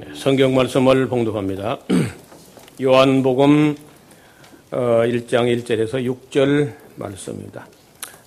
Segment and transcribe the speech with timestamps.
[0.00, 1.80] 네, 성경 말씀을 봉독합니다.
[2.80, 3.74] 요한복음
[4.70, 7.66] 1장 어, 1절에서 6절 말씀입니다.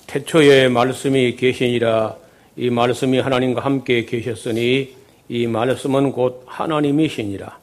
[0.05, 2.17] 태초에 말씀이 계시니라
[2.57, 4.97] 이 말씀이 하나님과 함께 계셨으니
[5.29, 7.57] 이 말씀은 곧 하나님이시니라.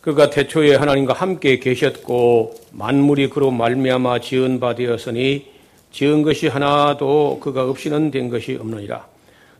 [0.00, 5.46] 그가 태초에 하나님과 함께 계셨고 만물이 그로 말미암아 지은 바 되었으니
[5.90, 9.04] 지은 것이 하나도 그가 없이는 된 것이 없느니라.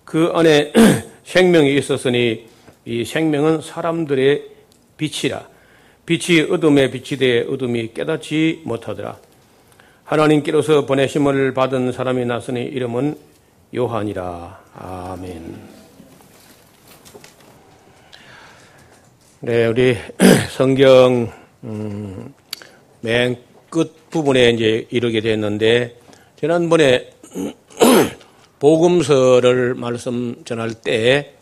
[0.05, 0.73] 그 안에
[1.27, 2.52] 생명이 있었으니
[2.85, 4.43] 이 생명은 사람들의
[4.97, 5.49] 빛이라.
[6.07, 9.19] 빛이 어둠에 빛이 되 어둠이 깨닫지 못하더라.
[10.05, 13.17] 하나님께로서 보내심을 받은 사람이 나서니 이름은
[13.75, 14.61] 요한이라.
[14.75, 15.83] 아멘.
[19.41, 19.97] 네, 우리
[20.51, 21.33] 성경
[21.65, 22.35] 음,
[23.01, 25.97] 맨 끝 부분에 이제 이르게 됐는데
[26.39, 27.11] 지난번에
[28.61, 31.42] 복음서를 말씀 전할 때 어,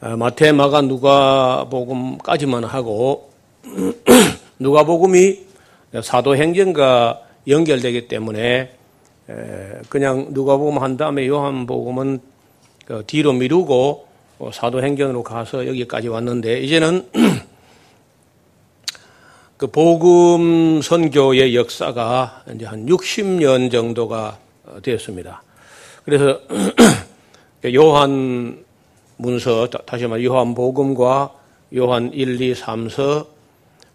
[0.00, 3.30] 마태, 마가, 누가복음까지만 하고
[4.58, 5.38] 누가복음이
[6.02, 8.70] 사도행전과 연결되기 때문에
[9.88, 12.20] 그냥 누가복음 한 다음에 요한복음은
[12.86, 17.06] 그 뒤로 미루고 어, 사도행전으로 가서 여기까지 왔는데 이제는
[19.58, 24.38] 그 복음 선교의 역사가 이제 한 60년 정도가
[24.82, 25.42] 되었습니다.
[26.06, 26.40] 그래서
[27.74, 28.64] 요한
[29.20, 31.34] 문서 다시 말해 요한복음과
[31.76, 33.26] 요한 1, 2, 3서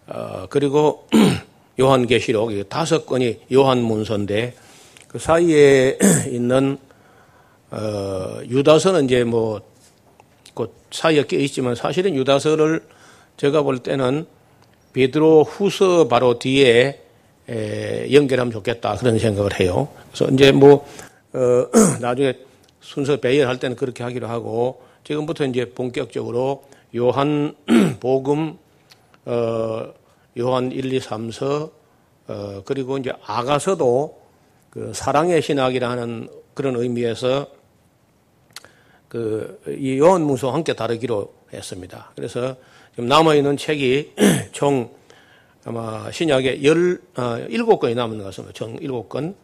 [0.06, 1.08] 어, 그리고
[1.78, 4.54] 요한계시록 다섯 건이 요한 문서인데
[5.08, 5.98] 그 사이에
[6.30, 6.78] 있는
[7.70, 12.82] 어, 유다서는 이제 뭐그 사이에 껴 있지만 사실은 유다서를
[13.36, 14.26] 제가 볼 때는
[14.92, 17.02] 베드로 후서 바로 뒤에
[17.48, 19.88] 에, 연결하면 좋겠다 그런 생각을 해요.
[20.12, 20.86] 그래서 이제 뭐
[21.32, 21.66] 어,
[22.00, 22.34] 나중에
[22.80, 26.64] 순서 배열할 때는 그렇게 하기로 하고 지금부터 이제 본격적으로
[26.96, 27.54] 요한
[28.00, 28.58] 복음,
[29.24, 29.92] 어,
[30.36, 31.70] 요한 1, 2, 3서,
[32.26, 34.20] 어, 그리고 이제 아가서도
[34.70, 37.46] 그 사랑의 신학이라는 그런 의미에서
[39.08, 42.10] 그이 요한 문서와 함께 다루기로 했습니다.
[42.16, 42.56] 그래서
[42.90, 44.14] 지금 남아 있는 책이
[44.50, 44.90] 총
[45.64, 48.52] 아마 신약에 열, 아, 일곱 건이 남은 것 같습니다.
[48.54, 49.36] 총 일곱 건.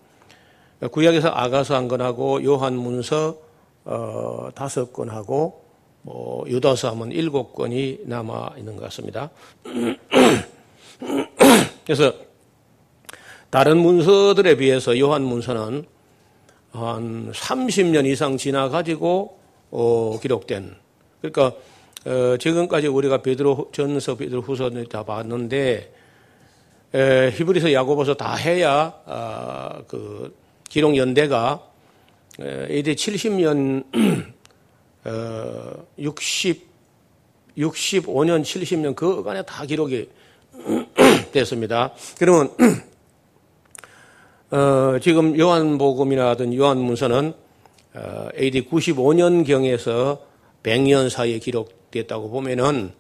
[0.91, 3.52] 구약에서 아가서 한 건하고 요한 문서,
[3.85, 5.63] 어, 다섯 건하고
[6.03, 9.31] 뭐 유다서 하면 일곱 건이 남아 있는 것 같습니다.
[11.85, 12.13] 그래서
[13.51, 15.85] 다른 문서들에 비해서 요한 문서는
[16.73, 19.39] 한 30년 이상 지나 가지고
[19.71, 20.75] 어, 기록된
[21.21, 21.57] 그러니까
[22.05, 25.95] 어, 지금까지 우리가 베드로 전서, 베드로 후서를 다 봤는데
[26.95, 30.37] 에, 히브리서, 야고보서 다 해야 아, 그
[30.69, 31.72] 기록 연대가
[32.41, 33.85] AD 70년
[35.05, 36.67] 어, 60,
[37.59, 40.09] 65년, 70년 그간에 다 기록이
[41.33, 41.93] 됐습니다.
[42.19, 42.51] 그러면
[44.51, 47.35] 어, 지금 요한복음이라든 요한문서는
[47.95, 50.27] 어, AD 95년 경에서
[50.63, 52.93] 100년 사이에 기록됐다고 보면은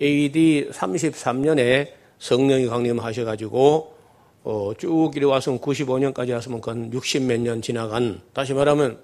[0.00, 1.88] AD 33년에
[2.20, 3.97] 성령이 강림하셔가지고
[4.50, 8.98] 어, 쭉 이래와서 95년까지 왔으면 건60 몇 년 지나간 다시 말하면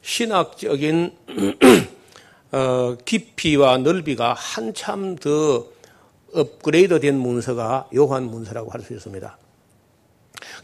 [0.00, 1.12] 신학적인
[2.52, 5.66] 어, 깊이와 넓이가 한참 더
[6.32, 9.36] 업그레이드 된 문서가 요한 문서라고 할 수 있습니다.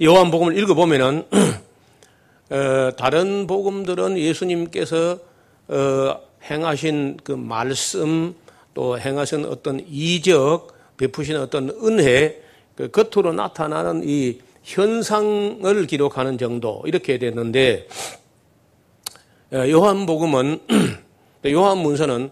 [0.03, 1.26] 요한 복음을 읽어보면은,
[2.48, 5.19] 어, 다른 복음들은 예수님께서,
[5.69, 8.34] 어, 행하신 그 말씀,
[8.72, 12.41] 또 행하신 어떤 이적, 베푸신 어떤 은혜,
[12.77, 17.88] 그 겉으로 나타나는 이 현상을 기록하는 정도, 이렇게 됐는데,
[19.53, 20.60] 어, 요한복음은
[21.47, 22.31] 요한문서는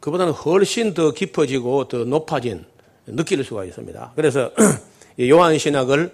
[0.00, 2.64] 그보다는 훨씬 더 깊어지고 더 높아진
[3.06, 4.12] 느낄 수가 있습니다.
[4.14, 4.50] 그래서
[5.20, 6.12] 요한 신학을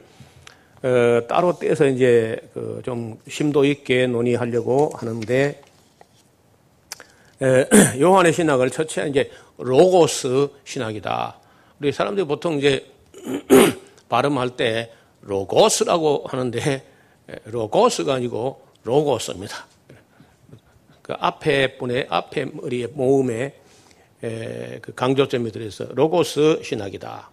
[0.83, 5.60] 어, 따로 떼서 이제 그좀 심도 있게 논의하려고 하는데
[8.01, 11.36] 요한의 신학을 첫째 이제 로고스 신학이다.
[11.80, 12.86] 우리 사람들이 보통 이제
[14.09, 16.87] 발음할 때 로고스라고 하는데
[17.45, 19.67] 로고스가 아니고 로고스입니다.
[21.03, 23.55] 그 앞에 분의 앞에 머리의 모음에
[24.21, 27.31] 그 강조점이 들어서 로고스 신학이다.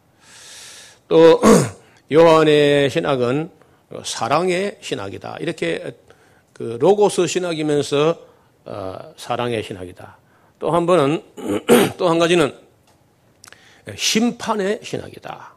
[1.07, 1.42] 또
[2.12, 3.51] 요한의 신학은
[4.04, 5.38] 사랑의 신학이다.
[5.39, 5.95] 이렇게
[6.54, 8.28] 그 로고스 신학이면서
[8.66, 10.18] 어, 사랑의 신학이다.
[10.60, 11.24] 또 한 번은
[11.98, 12.54] 또 한 가지는
[13.95, 15.56] 심판의 신학이다.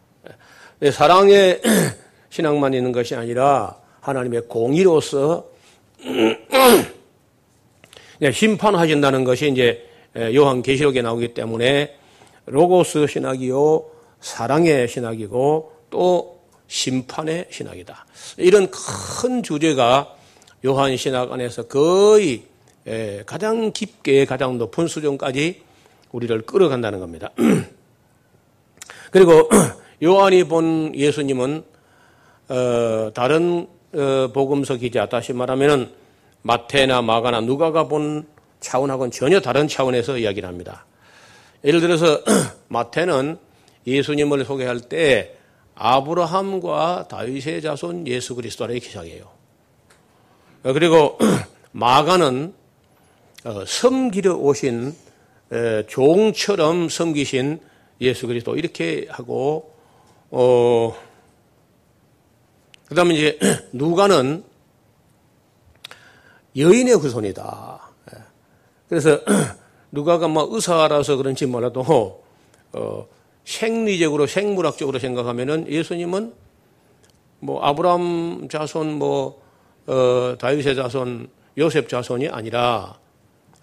[0.88, 1.60] 사랑의
[2.30, 5.44] 신학만 있는 것이 아니라 하나님의 공의로서
[8.32, 9.86] 심판하신다는 것이 이제
[10.34, 11.96] 요한 계시록에 나오기 때문에
[12.46, 13.84] 로고스 신학이요
[14.20, 18.06] 사랑의 신학이고 또 심판의 신학이다.
[18.38, 20.14] 이런 큰 주제가
[20.64, 22.44] 요한 신학 안에서 거의
[23.26, 25.62] 가장 깊게 가장 높은 수준까지
[26.12, 27.30] 우리를 끌어간다는 겁니다.
[29.10, 29.48] 그리고
[30.02, 31.62] 요한이 본 예수님은
[32.48, 35.90] 어, 다른 어, 복음서 기자 다시 말하면은
[36.42, 38.26] 마태나 마가나 누가가 본
[38.60, 40.86] 차원하고는 전혀 다른 차원에서 이야기를 합니다.
[41.64, 42.22] 예를 들어서
[42.68, 43.38] 마태는
[43.86, 45.36] 예수님을 소개할 때
[45.74, 49.28] 아브라함과 다윗의 자손 예수 그리스도라 이렇게 시작해요.
[50.62, 51.18] 그리고
[51.72, 52.54] 마가는
[53.44, 54.94] 어, 섬기려 오신
[55.88, 57.60] 종처럼 섬기신
[58.00, 59.69] 예수 그리스도 이렇게 하고
[60.30, 61.10] 어
[62.90, 63.38] 그 다음에 이제
[63.72, 64.42] 누가는
[66.56, 67.80] 여인의 후손이다.
[68.12, 68.18] 예.
[68.88, 69.20] 그래서
[69.92, 72.24] 누가가 뭐 의사라서 그런지 몰라도
[72.72, 73.06] 어
[73.44, 76.34] 생리적으로 생물학적으로 생각하면은 예수님은
[77.38, 79.40] 뭐 아브라함 자손 뭐
[79.86, 81.28] 어, 다윗의 자손
[81.58, 82.98] 요셉 자손이 아니라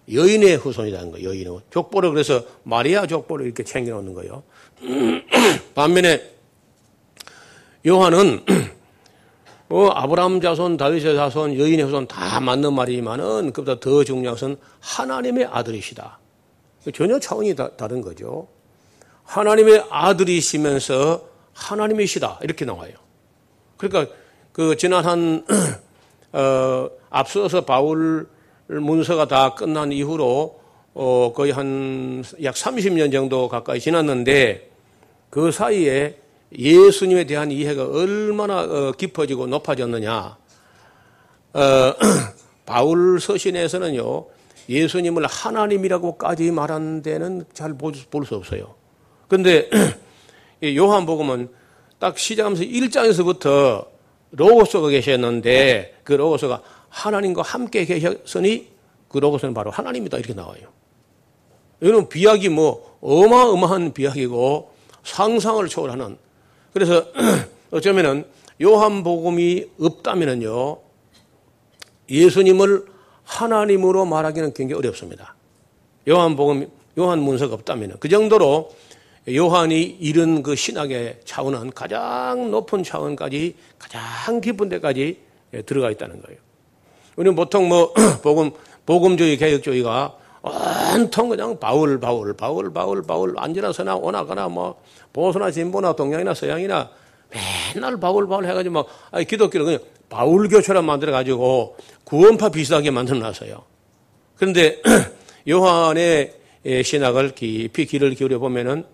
[0.09, 1.29] 여인의 후손이라는 거예요.
[1.29, 4.43] 여인의 족보를 그래서 마리아 족보를 이렇게 챙겨 놓는 거예요.
[5.75, 6.36] 반면에
[7.87, 8.43] 요한은
[9.69, 15.45] 어, 아브라함 자손, 다윗의 자손, 여인의 후손 다 맞는 말이지만은 그보다 더 중요한 것은 하나님의
[15.45, 16.19] 아들이시다.
[16.93, 18.47] 전혀 차원이 다, 다른 거죠.
[19.23, 22.93] 하나님의 아들이시면서 하나님이시다 이렇게 나와요.
[23.77, 24.13] 그러니까
[24.51, 25.45] 그 지난 한
[26.33, 28.27] 어, 앞서서 바울
[28.67, 30.59] 문서가 다 끝난 이후로
[30.93, 34.71] 어, 거의 한 약 30년 정도 가까이 지났는데
[35.29, 36.17] 그 사이에
[36.55, 40.37] 예수님에 대한 이해가 얼마나 어, 깊어지고 높아졌느냐.
[41.53, 41.93] 어,
[42.65, 44.25] 바울 서신에서는요,
[44.69, 47.93] 예수님을 하나님이라고까지 말하는 데는 잘 볼
[48.25, 48.75] 수 없어요.
[49.27, 49.69] 그런데
[50.63, 51.49] 요한복음은
[51.99, 53.87] 딱 시작하면서 1장에서부터
[54.31, 58.67] 로고스가 계셨는데 그 로고스가 하나님과 함께 계셨으니
[59.09, 60.67] 그 로고스는 바로 하나님이다 이렇게 나와요.
[61.81, 64.71] 이거는 비약이 뭐 어마어마한 비약이고
[65.03, 66.17] 상상을 초월하는
[66.73, 67.05] 그래서
[67.71, 68.25] 어쩌면은
[68.61, 70.77] 요한복음이 없다면은요
[72.09, 72.85] 예수님을
[73.23, 75.35] 하나님으로 말하기는 굉장히 어렵습니다.
[76.07, 78.71] 요한복음 요한 문서가 없다면 그 정도로
[79.29, 85.19] 요한이 이런 그 신학의 차원은 가장 높은 차원까지 가장 깊은 데까지
[85.65, 86.39] 들어가 있다는 거예요.
[87.17, 87.93] 우리는 보통 뭐
[88.23, 88.51] 복음
[88.85, 90.15] 복음주의 개혁주의가
[90.95, 94.81] 온통 그냥 바울 바울 바울 바울 바울 앉으나 서나 오나가나 뭐
[95.17, 96.91] 보수나 진보나 동양이나 서양이나
[97.73, 99.79] 맨날 바울 바울 해가지고 막 아니, 기독교를 그냥
[100.09, 103.63] 바울교처럼 만들어 가지고 구원파 비슷하게 만들어 놨어요.
[104.35, 104.79] 그런데
[105.49, 106.35] 요한의
[106.83, 108.85] 신학을 깊이 귀를 기울여 보면은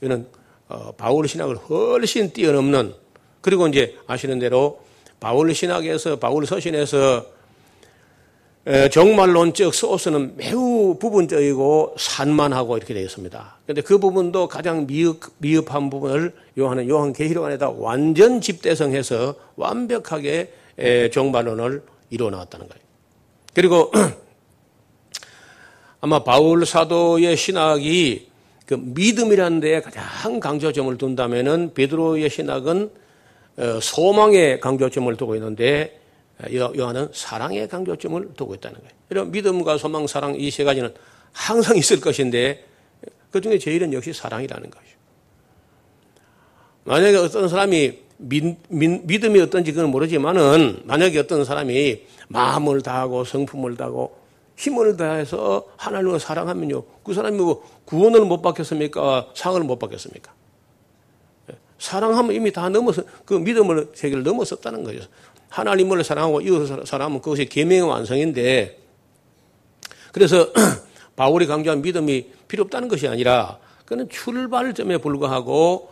[0.00, 0.26] 이는
[0.70, 2.94] 어, 바울 신학을 훨씬 뛰어넘는
[3.42, 4.80] 그리고 이제 아시는 대로
[5.20, 7.26] 바울 신학에서 바울 서신에서
[8.90, 13.56] 정말론적 소스는 매우 부분적이고 산만하고 이렇게 되어 있습니다.
[13.64, 20.52] 그런데 그 부분도 가장 미흡, 미흡 한 부분을 요한은 요한 계시록 안에다 완전 집대성해서 완벽하게
[21.12, 22.82] 정말론을 이루어 나왔다는 거예요.
[23.54, 23.90] 그리고
[26.02, 28.28] 아마 바울 사도의 신학이
[28.66, 32.90] 그 믿음이라는 데에 가장 강조점을 둔다면은 베드로의 신학은
[33.56, 35.98] 어, 소망의 강조점을 두고 있는데
[36.54, 38.92] 요한은 사랑의 강조점을 두고 있다는 거예요.
[39.10, 40.94] 이런 믿음과 소망, 사랑 이 세 가지는
[41.32, 42.64] 항상 있을 것인데
[43.30, 44.96] 그 중에 제일은 역시 사랑이라는 것이죠.
[46.84, 53.76] 만약에 어떤 사람이 믿, 믿, 음이 어떤지 그건 모르지만은 만약에 어떤 사람이 마음을 다하고 성품을
[53.76, 54.16] 다하고
[54.56, 56.82] 힘을 다해서 하나님을 사랑하면요.
[57.04, 59.30] 그 사람이 뭐 구원을 못 받겠습니까?
[59.34, 60.32] 상을 못 받겠습니까?
[61.52, 61.56] 예.
[61.78, 65.00] 사랑하면 이미 다 넘어서 그 믿음을 세계를 넘어섰다는 거죠.
[65.50, 68.78] 하나님을 사랑하고 이웃을 사랑하면 그것이 계명의 완성인데
[70.12, 70.52] 그래서
[71.16, 75.90] 바울이 강조한 믿음이 필요 없다는 것이 아니라 그는 출발점에 불과하고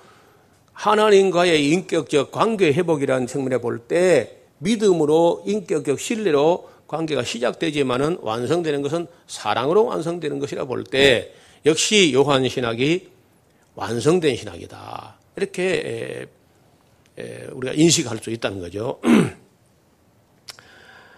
[0.73, 9.85] 하나님과의 인격적 관계 회복이라는 측면에 볼 때 믿음으로 인격적 신뢰로 관계가 시작되지만은 완성되는 것은 사랑으로
[9.87, 11.33] 완성되는 것이라 볼 때
[11.65, 13.09] 역시 요한 신학이
[13.75, 15.17] 완성된 신학이다.
[15.37, 16.27] 이렇게
[17.53, 19.01] 우리가 인식할 수 있다는 거죠.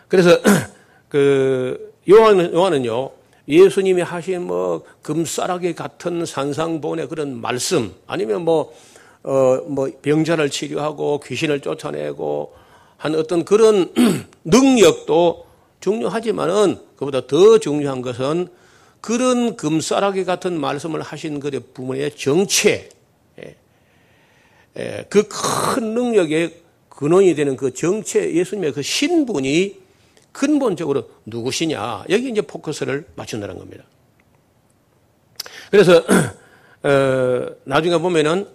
[0.09, 0.41] 그래서
[1.09, 3.11] 그 요한 요한은요
[3.47, 8.75] 예수님이 하신 뭐 금싸라기 같은 산상본의 그런 말씀 아니면 뭐
[9.23, 12.55] 어, 뭐 병자를 치료하고 귀신을 쫓아내고
[12.97, 13.93] 한 어떤 그런
[14.45, 15.47] 능력도
[15.81, 18.49] 중요하지만은 그보다 더 중요한 것은
[19.01, 22.89] 그런 금싸라기 같은 말씀을 하신 그의 부모의 정체,
[25.09, 26.55] 그 큰 능력의
[26.89, 29.88] 근원이 되는 그 정체 예수님의 그 신분이
[30.39, 33.85] 근본적으로 누구시냐 여기 이제 포커스를 맞춘다는 겁니다.
[35.71, 36.03] 그래서
[36.83, 38.47] 어, 나중에 보면은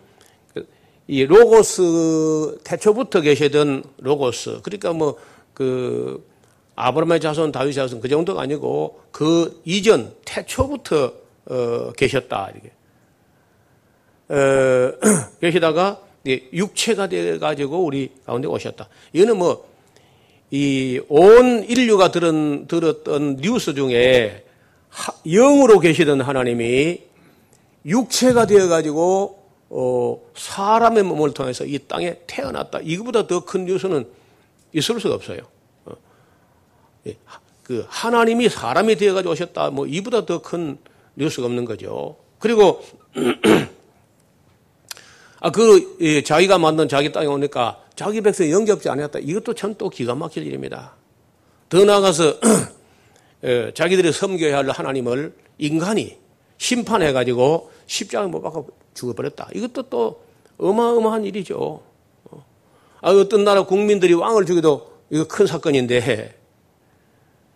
[1.07, 6.27] 이 로고스 태초부터 계시던 로고스 그러니까 뭐 그
[6.75, 11.13] 아브라함의 자손 다윗 자손 그 정도가 아니고 그 이전 태초부터
[11.45, 12.71] 어, 계셨다 이렇게
[14.29, 14.97] 어,
[15.39, 18.87] 계시다가 육체가 돼 가지고 우리 가운데 오셨다.
[19.11, 19.69] 이거는 뭐
[20.53, 24.45] 이 온 인류가 들은 들었던 뉴스 중에
[25.25, 27.01] 영으로 계시던 하나님이
[27.85, 32.81] 육체가 되어 가지고 어, 사람의 몸을 통해서 이 땅에 태어났다.
[32.83, 34.05] 이거보다 더 큰 뉴스는
[34.73, 35.39] 있을 수가 없어요.
[35.85, 35.93] 어.
[37.07, 37.17] 예.
[37.63, 39.71] 그 하나님이 사람이 되어 가지고 오셨다.
[39.71, 40.77] 뭐 이보다 더 큰
[41.15, 42.17] 뉴스가 없는 거죠.
[42.37, 42.83] 그리고
[45.43, 49.19] 아, 그, 예, 자기가 만든 자기 땅에 오니까 자기 백성이 영접지 않았다.
[49.19, 50.93] 이것도 참 또 기가 막힐 일입니다.
[51.67, 52.39] 더 나아가서,
[53.43, 56.17] 예, 자기들이 섬겨야 할 하나님을 인간이
[56.57, 59.49] 심판해가지고 십자가에 못 박아 죽어버렸다.
[59.53, 60.23] 이것도 또
[60.59, 61.81] 어마어마한 일이죠.
[63.01, 66.39] 아, 어떤 나라 국민들이 왕을 죽여도 이거 큰 사건인데,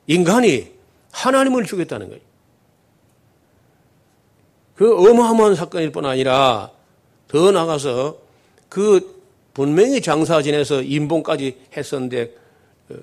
[0.07, 0.73] 인간이
[1.13, 2.21] 하나님을 죽였다는 거예요.
[4.75, 6.75] 그 어마어마한 사건일 뿐 아니라
[7.27, 8.17] 더 나가서
[8.69, 9.17] 그
[9.53, 12.33] 분명히 장사 지내서 인봉까지 했었는데
[12.89, 12.95] 어,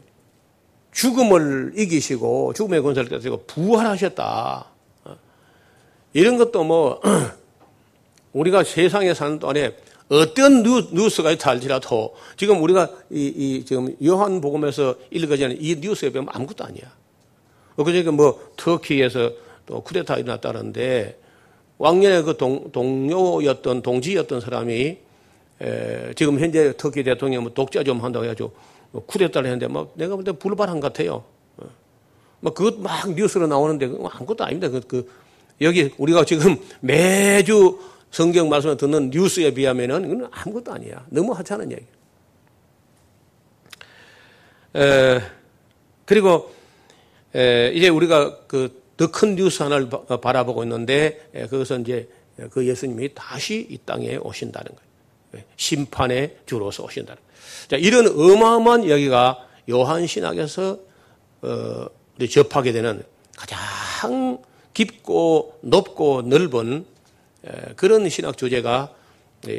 [0.93, 4.67] 죽음을 이기시고 죽음의 권세를 깨뜨리고 부활하셨다.
[5.05, 5.17] 어,
[6.13, 7.01] 이런 것도 뭐
[8.33, 9.77] 우리가 세상에 사는 동안에
[10.09, 16.65] 어떤 뉴스가 달지라도 지금 우리가 이, 이 지금 요한 복음에서 읽어지는 이 뉴스에 보면 아무것도
[16.65, 16.93] 아니야.
[17.77, 19.33] 그저께 뭐 터키에서
[19.67, 21.19] 또 쿠데타 일어났다는데
[21.79, 24.99] 왕년에 그 동, 동료였던 동지였던 사람이
[25.61, 28.53] 에, 지금 현재 터키 대통령 뭐 독자 좀 한다고 해가지고
[28.93, 31.25] 뭐 쿠데타를 했는데 막 내가 볼 때 불발한 것 같아요.
[31.57, 31.67] 어.
[32.41, 34.69] 막 그것 막 뉴스로 나오는데 아무것도 아닙니다.
[34.69, 35.11] 그, 그
[35.61, 37.79] 여기 우리가 지금 매주
[38.11, 41.05] 성경 말씀을 듣는 뉴스에 비하면은 이건 아무것도 아니야.
[41.11, 41.85] 너무 하찮은 얘기.
[44.77, 45.21] 에,
[46.05, 46.53] 그리고
[47.35, 52.09] 에, 이제 우리가 그 더 큰 뉴스 하나를 어, 바라보고 있는데 예, 그것은 이제
[52.51, 54.91] 그 예수님이 다시 이 땅에 오신다는 거예요.
[55.37, 57.35] 예, 심판의 주로서 오신다는 거예요.
[57.69, 60.79] 자, 이런 어마어마한 여기가 요한 신학에서
[61.43, 61.87] 어,
[62.17, 63.03] 우리 접하게 되는
[63.37, 64.39] 가장
[64.73, 66.87] 깊고 높고 넓은
[67.47, 68.95] 예, 그런 신학 주제가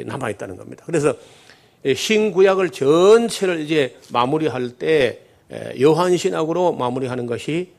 [0.04, 0.82] 남아 있다는 겁니다.
[0.84, 1.14] 그래서
[1.94, 5.20] 신구약을 전체를 이제 마무리할 때
[5.80, 7.76] 요한 신학으로 마무리하는 것이 예,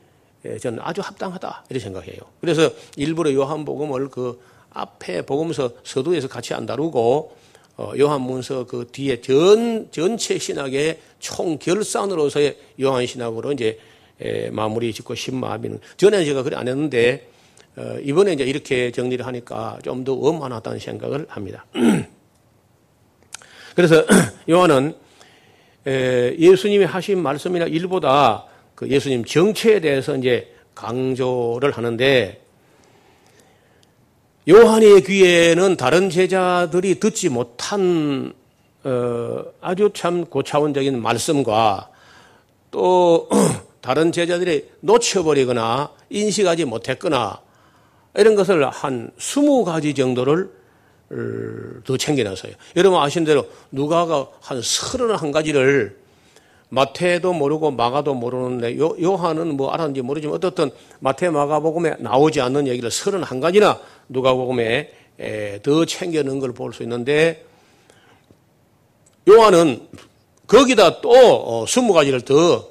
[0.60, 2.18] 저는 아주 합당하다 이렇게 생각해요.
[2.40, 4.40] 그래서 일부러 요한복음을 그
[4.70, 7.36] 앞에 복음서 서두에서 같이 안 다루고
[7.78, 13.78] 어, 요한문서 그 뒤에 전 전체 신학의 총 결산으로서의 요한 신학으로 이제
[14.20, 17.28] 에, 마무리 짓고 신마비는 전에는 제가 그래 안 했는데
[17.76, 21.66] 어, 이번에 이제 이렇게 정리를 하니까 좀 더 엄한하다는 생각을 합니다.
[23.76, 24.04] 그래서
[24.50, 24.96] 요한은
[25.86, 28.44] 에, 예수님이 하신 말씀이나 일보다
[28.78, 32.40] 그 예수님 정체에 대해서 이제 강조를 하는데
[34.48, 38.32] 요한의 귀에는 다른 제자들이 듣지 못한
[38.84, 41.90] 어, 아주 참 고차원적인 말씀과
[42.70, 43.28] 또
[43.82, 47.40] 다른 제자들이 놓쳐버리거나 인식하지 못했거나
[48.14, 50.52] 이런 것을 한 스무 가지 정도를
[51.10, 51.16] 어,
[51.84, 52.52] 더 챙겨놨어요.
[52.76, 55.98] 여러분 아시는 대로 누가가 한 서른한 가지를
[56.70, 60.70] 마태도 모르고 마가도 모르는데 요, 요한은 뭐 알았는지 모르지만 어떻든
[61.00, 66.82] 마태 마가복음에 나오지 않는 얘기를 서른 한 가지나 누가복음에 에, 더 챙겨놓은 걸 볼 수
[66.82, 67.44] 있는데
[69.28, 69.88] 요한은
[70.46, 72.68] 거기다 또 어, 스무 가지를 더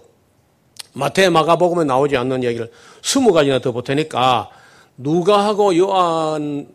[0.94, 2.72] 마태 마가복음에 나오지 않는 얘기를
[3.04, 4.50] 스무 가지나 더 보태니까
[4.98, 6.68] 누가하고 요한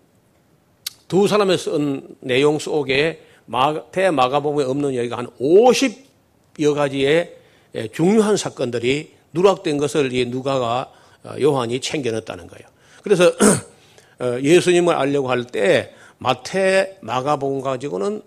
[1.08, 6.11] 두 사람의 쓴 내용 속에 마태 마가복음에 없는 얘기가 한 50.
[6.58, 7.36] 여러 가지의
[7.74, 10.92] 예, 중요한 사건들이 누락된 것을 이 누가가
[11.24, 12.68] 어, 요한이 챙겨냈다는 거예요.
[13.02, 13.32] 그래서
[14.20, 18.22] 어, 예수님을 알려고 할 때 마태 마가복음 가지고는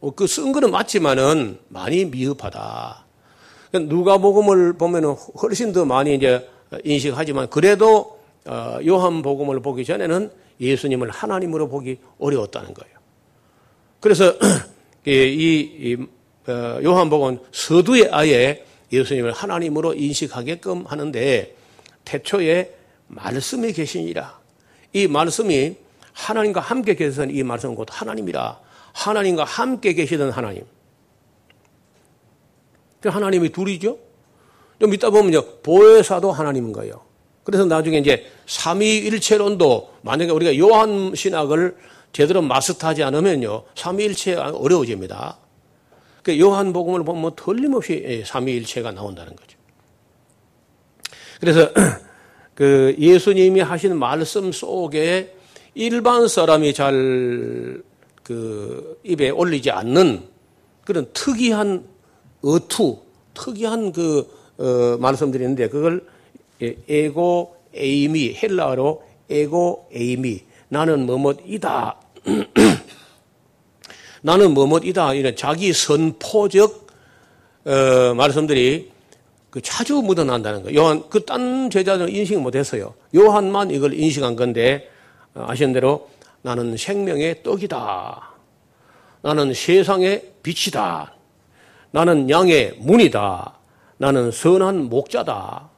[0.00, 3.04] 어, 그쓴 거는 맞지만은 많이 미흡하다.
[3.70, 6.48] 그러니까 누가복음을 보면은 훨씬 더 많이 이제
[6.82, 12.94] 인식하지만 그래도 요한복음을 보기 전에는 예수님을 하나님으로 보기 어려웠다는 거예요.
[14.00, 14.34] 그래서
[15.06, 16.06] 이 어,
[16.48, 21.54] 요한복음 서두에 아예 예수님을 하나님으로 인식하게끔 하는데
[22.04, 22.74] 태초에
[23.08, 24.38] 말씀이 계시니라.
[24.92, 25.76] 이 말씀이
[26.12, 28.60] 하나님과 함께 계시던 이 말씀은 곧 하나님이라.
[28.92, 30.64] 하나님과 함께 계시던 하나님.
[33.00, 33.98] 그 하나님이 둘이죠?
[34.80, 35.44] 좀 이따 보면요.
[35.62, 37.02] 보혜사도 하나님인 거예요.
[37.42, 41.76] 그래서 나중에 이제 삼위일체론도 만약에 우리가 요한 신학을
[42.12, 43.64] 제대로 마스터하지 않으면요.
[43.74, 45.38] 삼위일체 어려워집니다.
[46.24, 49.56] 그 요한복음을 보면 틀림없이 예, 삼위일체가 나온다는 거죠.
[51.38, 51.70] 그래서
[52.56, 55.36] 그 예수님이 하신 말씀 속에
[55.74, 60.22] 일반 사람이 잘 그 입에 올리지 않는
[60.84, 61.84] 그런 특이한
[62.42, 62.98] 어투,
[63.34, 64.26] 특이한 그
[64.56, 66.04] 어, 말씀들이 있는데 그걸
[66.62, 72.00] 예, 에고 에이미 헬라어로 에고 에이미 나는 뭐뭐이다.
[74.24, 75.12] 나는 뭐뭐이다.
[75.12, 76.86] 이런 자기 선포적
[77.66, 78.90] 어, 말씀들이
[79.50, 80.80] 그 자주 묻어난다는 거예요.
[80.80, 82.94] 요한 그 딴 제자들은 인식 못했어요.
[83.14, 84.88] 요한만 이걸 인식한 건데
[85.34, 86.08] 어, 아시는 대로
[86.40, 88.30] 나는 생명의 떡이다.
[89.20, 91.12] 나는 세상의 빛이다.
[91.90, 93.54] 나는 양의 문이다.
[93.98, 95.68] 나는 선한 목자다.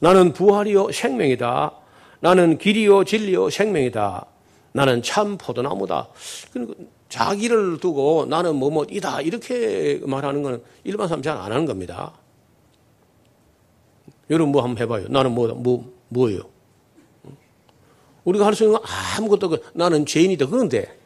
[0.00, 1.72] 나는 부활이요 생명이다.
[2.20, 4.24] 나는 길이요 진리요 생명이다.
[4.72, 6.08] 나는 참 포도나무다.
[6.52, 6.74] 그러니까
[7.08, 12.12] 자기를 두고 나는 뭐뭐이다 이렇게 말하는 것은 일반 사람 잘 안 하는 겁니다.
[14.30, 15.06] 여러분 뭐 한번 해봐요.
[15.08, 16.42] 나는 뭐, 뭐, 뭐예요?
[18.24, 18.86] 우리가 할 수 있는 건
[19.16, 20.98] 아무것도 그 나는 죄인이다 그런데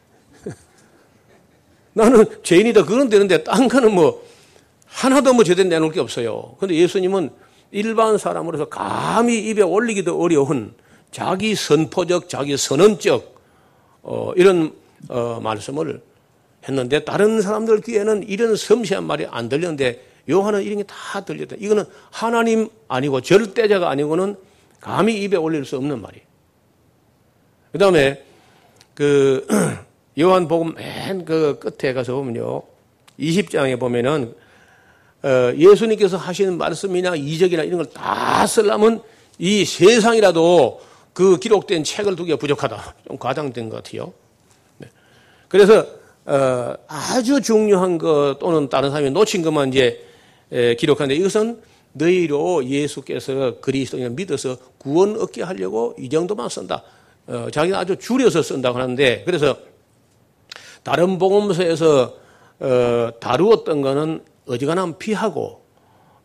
[1.93, 4.25] 나는 죄인이다 그런 데는데 딴 거는 뭐
[4.87, 6.55] 하나도 뭐 제대로 내놓을 게 없어요.
[6.59, 7.29] 근데 예수님은
[7.71, 10.75] 일반 사람으로서 감히 입에 올리기도 어려운
[11.11, 13.35] 자기 선포적, 자기 선언적
[14.01, 14.73] 어, 이런
[15.09, 16.01] 어, 말씀을
[16.67, 21.57] 했는데 다른 사람들 귀에는 이런 섬세한 말이 안 들렸는데 요한은 이런 게 다 들렸다.
[21.59, 24.35] 이거는 하나님 아니고 절대자가 아니고는
[24.79, 26.25] 감히 입에 올릴 수 없는 말이에요.
[27.71, 28.23] 그 다음에
[28.93, 29.45] 그
[30.19, 32.61] 요한복음 맨 그 끝에 가서 보면요.
[33.19, 34.35] 20장에 보면은
[35.23, 39.01] 어, 예수님께서 하시는 말씀이나 이적이나 이런 걸 다 쓰려면
[39.39, 40.81] 이 세상이라도
[41.13, 42.95] 그 기록된 책을 두기가 부족하다.
[43.07, 44.13] 좀 과장된 것 같아요.
[45.53, 45.59] 네.
[45.59, 45.85] 그래서
[46.25, 50.03] 어, 아주 중요한 것 또는 다른 사람이 놓친 것만 이제
[50.79, 51.61] 기록하는데 이것은
[51.93, 56.81] 너희로 예수께서 그리스도인을 믿어서 구원 얻게 하려고 이 정도만 쓴다.
[57.27, 59.57] 어, 자기는 아주 줄여서 쓴다고 하는데 그래서
[60.81, 62.15] 다른 복음서에서
[62.59, 65.61] 어, 다루었던 거는 어지간하면 피하고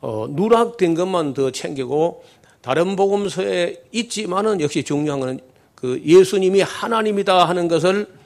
[0.01, 2.25] 어, 누락된 것만 더 챙기고
[2.63, 5.41] 다른 복음서에 있지만은 역시 중요한 것은
[5.75, 8.18] 그 예수님이 하나님이다 하는 것을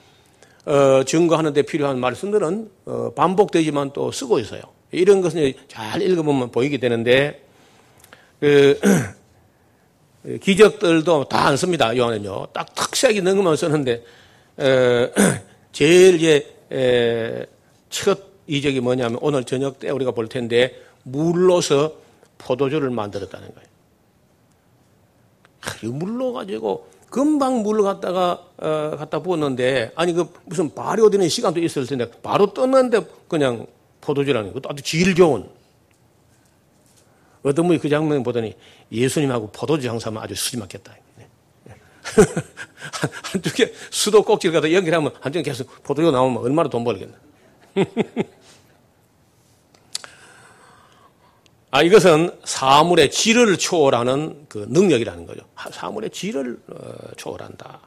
[0.65, 4.61] 어, 증거하는 데 필요한 말씀들은 어, 반복되지만 또 쓰고 있어요.
[4.91, 7.43] 이런 것은 잘 읽어보면 보이게 되는데
[8.39, 8.79] 그
[10.41, 11.95] 기적들도 다 안 씁니다.
[11.95, 12.47] 요한은요.
[12.53, 14.03] 딱 특색 있는 것만 쓰는데
[14.59, 15.11] 에,
[15.73, 17.45] 제일 이제 에,
[17.89, 21.93] 첫 이적이 뭐냐면 오늘 저녁 때 우리가 볼 텐데 물로서
[22.37, 23.67] 포도주를 만들었다는 거예요.
[25.83, 31.85] 이 물로 가지고 금방 물을 갖다가 어, 갖다 부었는데 아니 그 무슨 발효되는 시간도 있을
[31.85, 33.67] 텐데 바로 떴는데 그냥
[34.01, 35.47] 포도주라는 것도 아주 질 좋은
[37.43, 38.55] 어떤 분이 그 장면 보더니
[38.91, 40.97] 예수님하고 포도주 장사하면 아주 수지 맞겠다.
[43.31, 47.13] 한쪽에 수도 꼭지를 갖다 연결하면 한쪽에 계속 포도주 나오면 얼마나 돈 벌겠나.
[51.73, 55.41] 아, 이것은 사물의 질을 초월하는 그 능력이라는 거죠.
[55.71, 56.75] 사물의 질을 어,
[57.17, 57.79] 초월한다.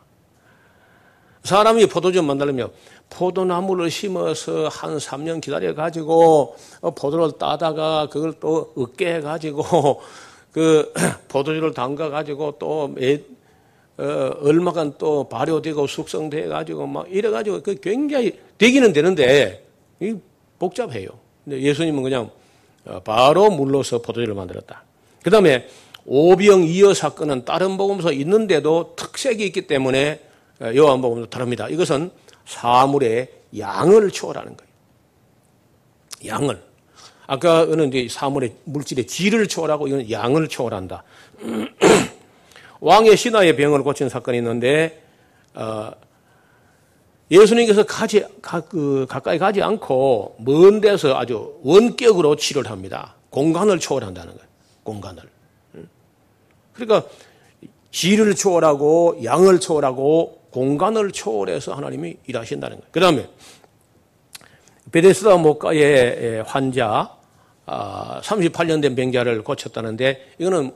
[1.45, 2.73] 사람이 포도주 만들려면
[3.11, 10.03] 포도나무를 심어서 한 3년 기다려 가지고 어, 포도를 따다가 그걸 또 으깨 해 가지고
[10.51, 10.93] 그
[11.29, 13.21] 포도주를 담가 가지고 또 매,
[13.99, 19.65] 어, 얼마간 또 발효되고 숙성돼 가지고 막 이래 가지고 그 굉장히 되기는 되는데
[20.01, 20.13] 이
[20.59, 21.09] 복잡해요.
[21.45, 22.46] 근데 예수님은 그냥 어,
[23.05, 24.85] 바로 물로서 포도주를 만들었다.
[25.23, 25.69] 그 다음에
[26.05, 30.21] 오병 이어 사건은 다른 복음서 있는데도 특색이 있기 때문에
[30.61, 31.69] 어, 요한 복음도 다릅니다.
[31.69, 32.11] 이것은
[32.47, 34.73] 사물의 양을 초월하는 거예요.
[36.27, 36.63] 양을.
[37.27, 41.03] 아까는 이제 사물의 물질의 질을 초월하고 이건 양을 초월한다.
[42.81, 45.03] 왕의 신하의 병을 고친 사건이 있는데
[45.55, 45.91] 어,
[47.31, 53.15] 예수님께서 가지, 가, 그, 가까이 가지 않고 먼 데서 아주 원격으로 치료를 합니다.
[53.31, 54.49] 공간을 초월한다는 거예요.
[54.85, 55.23] 공간을.
[56.73, 57.09] 그러니까
[57.91, 62.89] 질을 초월하고 양을 초월하고 공간을 초월해서 하나님이 일하신다는 거예요.
[62.93, 63.29] 그 다음에
[64.93, 67.17] 베데스다 목가의 환자
[67.67, 70.73] 38년 아, 된 병자를 고쳤다는데 이거는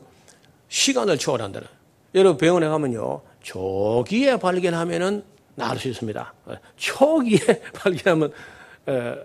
[0.68, 1.68] 시간을 초월한다는
[2.14, 3.20] 여러분 병원에 가면요.
[3.42, 5.22] 초기에 발견하면은
[5.60, 6.34] 나을 수 있습니다.
[6.76, 7.38] 초기에
[7.74, 8.32] 발견하면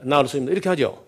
[0.01, 0.51] 나을 수 있습니다.
[0.51, 1.03] 이렇게 하죠.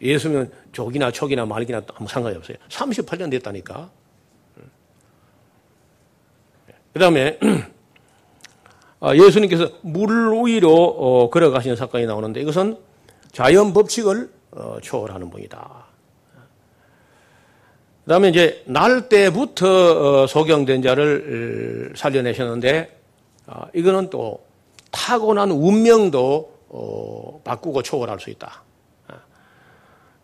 [0.00, 2.56] 예수면 조기나 초기나 말기나 아무 상관이 없어요.
[2.68, 3.90] 38년 됐다니까.
[6.92, 7.38] 그 다음에
[9.00, 12.76] 아, 예수님께서 물 위로 어, 걸어가시는 사건이 나오는데 이것은
[13.30, 15.86] 자연 법칙을 어, 초월하는 분이다.
[18.04, 22.97] 그 다음에 이제 날 때부터 어, 소경된 자를 살려내셨는데 아,
[23.74, 24.44] 이거는 또
[24.90, 28.62] 타고난 운명도 바꾸고 초월할 수 있다.
[29.08, 29.14] 아,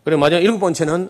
[0.04, 1.08] 그리고 마지막 일곱 번째는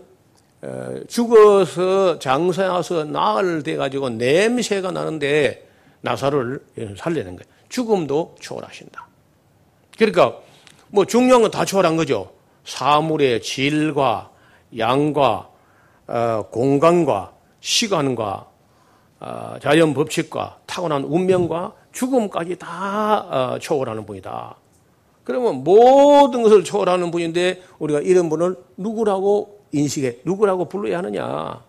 [1.09, 5.69] 죽어서 장사해서 나흘 돼가지고 냄새가 나는데
[6.01, 6.65] 나사를
[6.97, 7.55] 살리는 거예요.
[7.69, 9.09] 죽음도 초월하신다.
[9.99, 10.39] 그러니까
[10.89, 12.33] 뭐 중요한 건 다 초월한 거죠.
[12.65, 14.31] 사물의 질과
[14.77, 15.51] 양과
[16.07, 18.47] 어, 공간과 시간과
[19.21, 24.57] 어, 자연 법칙과 타고난 운명과 죽음까지 다 어, 초월하는 분이다.
[25.23, 31.63] 그러면 모든 것을 초월하는 분인데 우리가 이런 분을 누구라고 인식해, 누구라고 불러야 하느냐.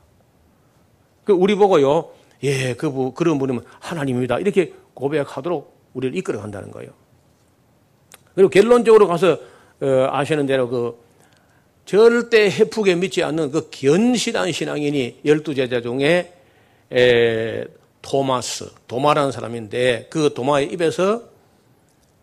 [1.24, 2.10] 그 우리 보고요,
[2.44, 4.40] 예, 그, 그런 분이면 하나님입니다.
[4.40, 6.92] 이렇게 고백하도록 우리를 이끌어 간다는 거예요.
[8.34, 9.38] 그리고 결론적으로 가서
[9.82, 11.00] 어, 아시는 대로 그
[11.86, 16.34] 절대 해프게 믿지 않는 그 견실한 신앙인이 열두 제자 중에
[18.06, 21.24] 에, 토마스, 도마라는 사람인데 그 도마의 입에서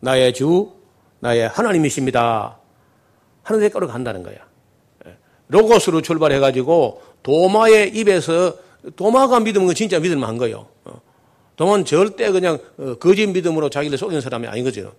[0.00, 0.72] 나의 주,
[1.20, 2.58] 나의 하나님이십니다.
[3.42, 4.36] 하는 데까지 간다는 거야.
[5.48, 8.54] 로고스로 출발해가지고 도마의 입에서
[8.96, 10.66] 도마가 그 진짜 믿을만한 거예요.
[11.56, 14.94] 도마는 절대 그냥 어, 거짓 믿음으로 자기를 속이는 사람이 아닌 거죠.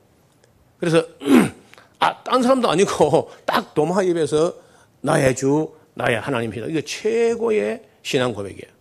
[0.77, 1.03] 그래서
[1.99, 4.53] 아, 딴 사람도 아니고 딱 도마 입에서
[5.01, 6.67] 나의 주, 나의 하나님이다.
[6.67, 8.71] 이게 최고의 신앙 고백이에요.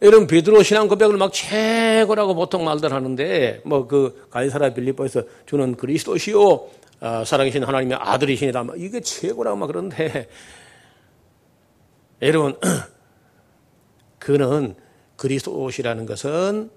[0.00, 6.68] 이런 베드로 신앙 고백을 막 최고라고 보통 말들 하는데 뭐그 갈사라 빌리포에서 주는 그리스도시요
[7.00, 10.28] 어, 살아계신 하나님의 아들이시니라 이게 최고라고 막 그러는데
[12.22, 12.58] 여러분
[14.18, 14.74] 그는
[15.16, 16.70] 그리스도시라는 것은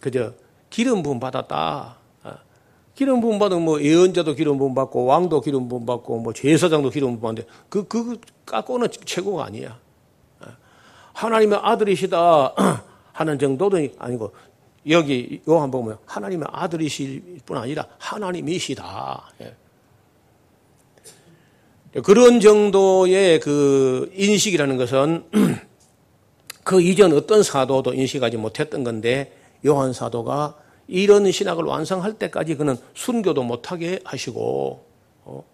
[0.00, 0.32] 그저
[0.70, 1.96] 기름 부음 받았다.
[2.24, 2.32] 어,
[2.94, 7.18] 기름 부음 받은 뭐 예언자도 기름 부음 받고 왕도 기름 부음 받고 뭐 제사장도 기름
[7.18, 9.78] 부음 받는데 그그 깎고는 최고가 아니야.
[11.18, 12.54] 어, 하나님의 아들이시다
[13.12, 14.32] 하는 정도도 아니고
[14.88, 19.32] 여기 요한 보면 하나님의 아들이실 뿐 아니라 하나님이시다.
[19.42, 19.54] 예.
[22.02, 25.24] 그런 정도의 그 인식이라는 것은
[26.62, 29.32] 그 이전 어떤 사도도 인식하지 못했던 건데
[29.66, 34.84] 요한 사도가 이런 신학을 완성할 때까지 그는 순교도 못하게 하시고
[35.24, 35.44] 어,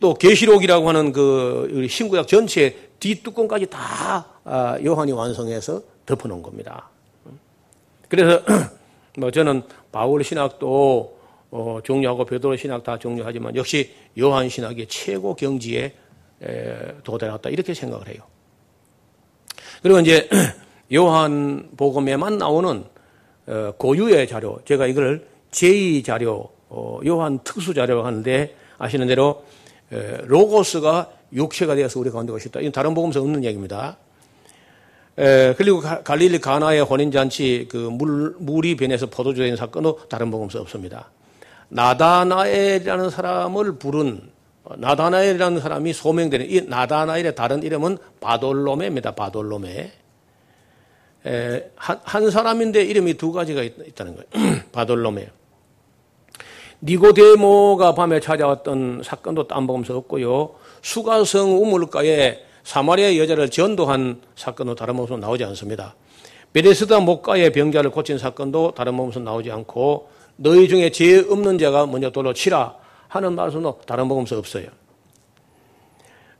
[0.00, 6.88] 또 계시록이라고 하는 그 신구약 전체 뒷뚜껑까지 다 아, 요한이 완성해서 덮어놓은 겁니다.
[8.08, 8.42] 그래서
[9.18, 9.62] 뭐 저는
[9.92, 11.18] 바울 신학도
[11.50, 15.94] 어, 종료하고 베드로 신학 다 종료하지만 역시 요한 신학의 최고 경지에
[17.04, 18.22] 도달했다 이렇게 생각을 해요.
[19.82, 20.28] 그리고 이제
[20.94, 22.84] 요한 복음에만 나오는
[23.46, 29.44] 어, 고유의 자료, 제가 이걸 제2 자료, 어, 요한 특수 자료라고 하는데 아시는 대로
[29.90, 32.60] 로고스가 육체가 되어서 우리 가운데 오셨다.
[32.60, 33.96] 이건 다른 복음서 없는 얘기입니다.
[35.16, 41.10] 그리고 갈릴리 가나의 혼인잔치 그 물, 물이 변해서 포도주 된 사건도 다른 복음서 없습니다.
[41.68, 49.14] 나다나엘이라는 사람을 부른 어, 나다나엘이라는 사람이 소명되는 이 나다나엘의 다른 이름은 바돌로메입니다.
[49.14, 49.92] 바돌로메.
[51.26, 54.62] 에, 한, 한, 사람인데 이름이 두 가지가 있, 다는 거예요.
[54.72, 55.28] 바돌로메.
[56.82, 60.54] 니고데모가 밤에 찾아왔던 사건도 딴복음서 없고요.
[60.84, 65.94] 수가성 우물가에 사마리아 여자를 전도한 사건도 몸으로 나오지 않습니다.
[66.52, 72.10] 베레스다 목가의 병자를 고친 사건도 다른 몸으로 나오지 않고 너희 중에 죄 없는 자가 먼저
[72.10, 72.76] 돌로 치라
[73.08, 74.66] 하는 말씀도 다른 복음서 없어요.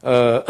[0.02, 0.42] 어,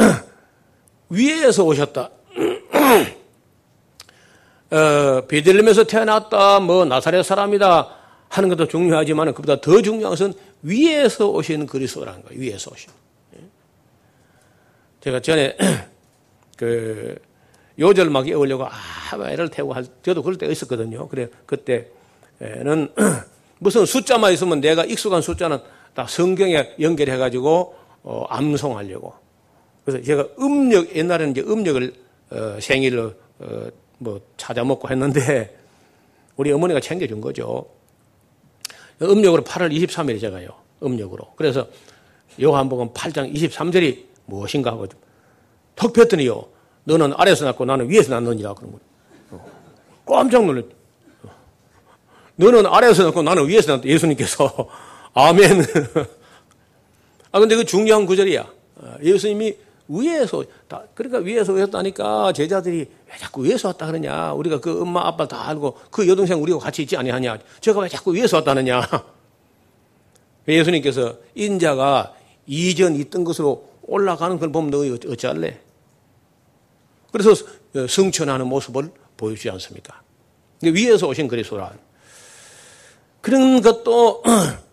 [1.09, 2.11] 위에서 오셨다.
[4.73, 7.89] 어, 베들렘에서 태어났다, 뭐 나사렛 사람이다
[8.29, 12.41] 하는 것도 중요하지만 그보다 더 중요한 것은 위에서 오신 그리스도라는 거예요.
[12.41, 13.04] 위에서 오신.
[15.05, 15.11] 예.
[15.11, 15.57] 제가 전에
[16.57, 17.17] 그
[17.79, 18.71] 요절 막 외우려고 아,
[19.29, 21.09] 애를 태우고 할, 저도 그럴 때가 있었거든요.
[21.09, 22.89] 그래, 그때는
[23.59, 25.59] 무슨 숫자만 있으면 내가 익숙한 숫자는
[25.95, 29.13] 다 성경에 연결해가지고 어, 암송하려고.
[29.85, 31.95] 그래서 제가 음력 옛날에는 이제 음력을
[32.31, 35.57] 어, 생일로 어, 뭐 찾아 먹고 했는데
[36.37, 37.67] 우리 어머니가 챙겨준 거죠.
[39.03, 40.49] 음력으로 8월 23일이 제가요.
[40.83, 41.33] 음력으로.
[41.37, 41.69] 그래서
[42.41, 44.87] 요한복음 8장 23절이 무엇인가 하고
[45.77, 46.45] 턱 폈더니요.
[46.85, 49.45] 너는 아래에서 낳고 나는 위에서 낳느니라 그런 거예요.
[50.07, 50.67] 깜짝 놀랐.
[52.37, 53.89] 너는 아래에서 낳고 나는 위에서 낳다.
[53.89, 54.69] 예수님께서
[55.15, 55.65] 아멘.
[57.33, 58.47] 아 근데 그 중요한 구절이야.
[59.03, 59.57] 예수님이
[59.89, 65.29] 위에서 다 그러니까 위에서 오셨다니까 제자들이 왜 자꾸 위에서 왔다 그러냐 우리가 그 엄마 아빠
[65.29, 68.81] 다 알고 그 여동생 우리가 같이 있지 아니하냐 제가 왜 자꾸 위에서 왔다느냐
[70.49, 72.15] 예수님께서 인자가
[72.47, 74.79] 이전 있던 것으로 올라가는 걸 보면 너
[75.13, 75.61] 어찌할래
[77.13, 77.31] 그래서
[77.89, 80.03] 성천하는 모습을 보여주지 않습니까
[80.63, 81.73] 위에서 오신 그리스도라
[83.21, 84.23] 그런 것도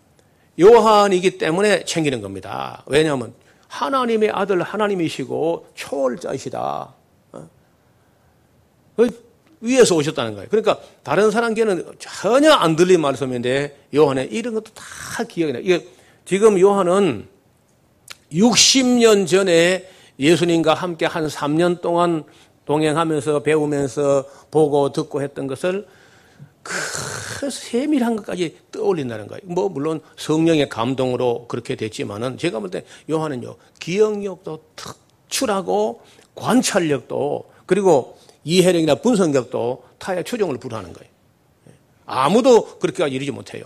[0.60, 3.34] 요한이기 때문에 챙기는 겁니다 왜냐하면
[3.72, 6.94] 하나님의 아들 하나님이시고 초월자이시다.
[7.32, 7.48] 어?
[8.96, 9.08] 그
[9.62, 10.48] 위에서 오셨다는 거예요.
[10.50, 15.80] 그러니까 다른 사람께는 전혀 안 들린 말씀인데 요한의 이런 것도 다 기억이 나요.
[16.26, 17.26] 지금 요한은
[18.32, 22.24] 60년 전에 예수님과 함께 한 3년 동안
[22.64, 25.86] 동행하면서 배우면서 보고 듣고 했던 것을
[26.62, 29.40] 그 세밀한 것까지 떠올린다는 거예요.
[29.44, 36.02] 뭐 물론 성령의 감동으로 그렇게 됐지만은 제가 볼 때 요한은요 기억력도 특출하고
[36.34, 41.10] 관찰력도 그리고 이해력이나 분석력도 타의 추종을 불하는 거예요.
[42.06, 43.64] 아무도 그렇게까지 이르지 못해요.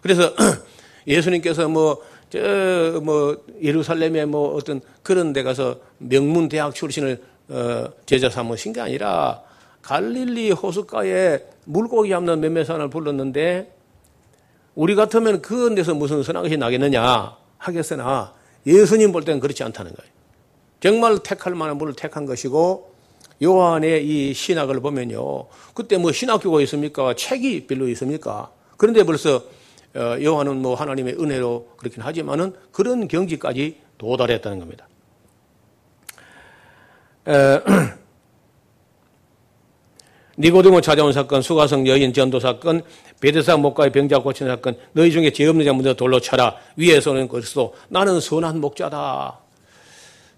[0.00, 0.32] 그래서
[1.06, 8.28] 예수님께서 뭐, 저, 뭐, 예루살렘에 뭐 어떤 그런 데 가서 명문 대학 출신을 어, 제자
[8.28, 9.42] 삼으신 게 아니라
[9.82, 13.72] 갈릴리 호숫가에 물고기 잡는 매매산을 불렀는데
[14.74, 18.34] 우리 같으면 그 데서 무슨 선악이 나겠느냐 하겠으나
[18.66, 20.12] 예수님 볼 때는 그렇지 않다는 거예요.
[20.80, 22.92] 정말 택할 만한 분을 택한 것이고
[23.42, 25.46] 요한의 이 신학을 보면요.
[25.74, 27.14] 그때 뭐 신학교가 있습니까?
[27.14, 28.50] 책이 별로 있습니까?
[28.76, 29.44] 그런데 벌써
[29.96, 34.86] 어, 요한은 뭐 하나님의 은혜로 그렇긴 하지만은 그런 경지까지 도달했다는 겁니다.
[40.38, 42.82] 니고데모 찾아온 사건, 수가성 여인 전도 사건,
[43.20, 46.56] 베데사 목가의 병자 고치는 사건, 너희 중에 죄 없는 자 먼저 돌로 쳐라.
[46.76, 49.40] 위에서는 그리스도 나는 선한 목자다.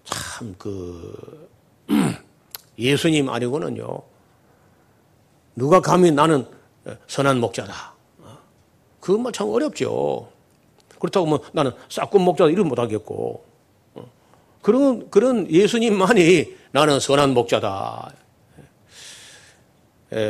[0.05, 1.49] 참 그
[2.79, 4.01] 예수님 아니고는요.
[5.55, 6.47] 누가 감히 나는
[7.07, 7.98] 선한 목자다.
[9.17, 10.29] 그건 참 어렵죠.
[10.99, 13.43] 그렇다고 뭐 나는 싹군 목자다 이런 못하겠고.
[14.61, 18.13] 그런, 그런 예수님만이 나는 선한 목자다.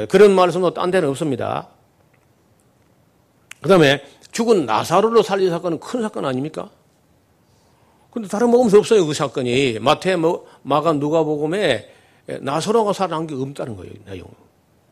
[0.08, 1.68] 그런 말씀도 딴 데는 없습니다.
[3.62, 6.70] 그 다음에 죽은 나사로를 살린 사건은 큰 사건 아닙니까?
[8.12, 9.80] 근데 다른 먹으면서 없어요, 그 사건이.
[9.80, 11.92] 마태, 뭐, 마가 누가 복음에
[12.28, 14.28] 나사로가 살아난 게 없다는 거예요, 내용.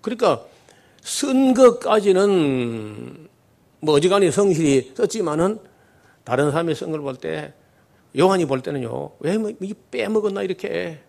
[0.02, 0.42] 그러니까
[1.02, 3.30] 쓴 것까지는
[3.80, 5.60] 뭐 어지간히 성실히 썼지만은
[6.24, 7.54] 다른 사람이 쓴 걸 볼 때,
[8.18, 9.52] 요한이 볼 때는요, 왜 뭐,
[9.92, 11.00] 빼먹었나, 이렇게.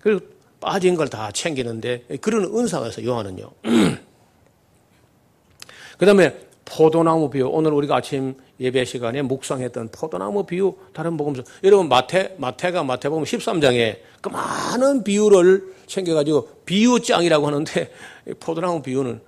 [0.00, 0.20] 그리고
[0.60, 3.08] 빠진 걸 다 챙기는데 그런 은사가 있어요.
[3.10, 3.50] 요한은요.
[5.98, 7.48] 그 다음에 포도나무 비유.
[7.48, 11.42] 오늘 우리가 아침 예배 시간에 묵상했던 포도나무 비유 다른 복음서.
[11.64, 17.90] 여러분 마태 마태가 마태복음 13장에 그 많은 비유를 챙겨가지고 비유장이라고 하는데
[18.40, 19.20] 포도나무 비유는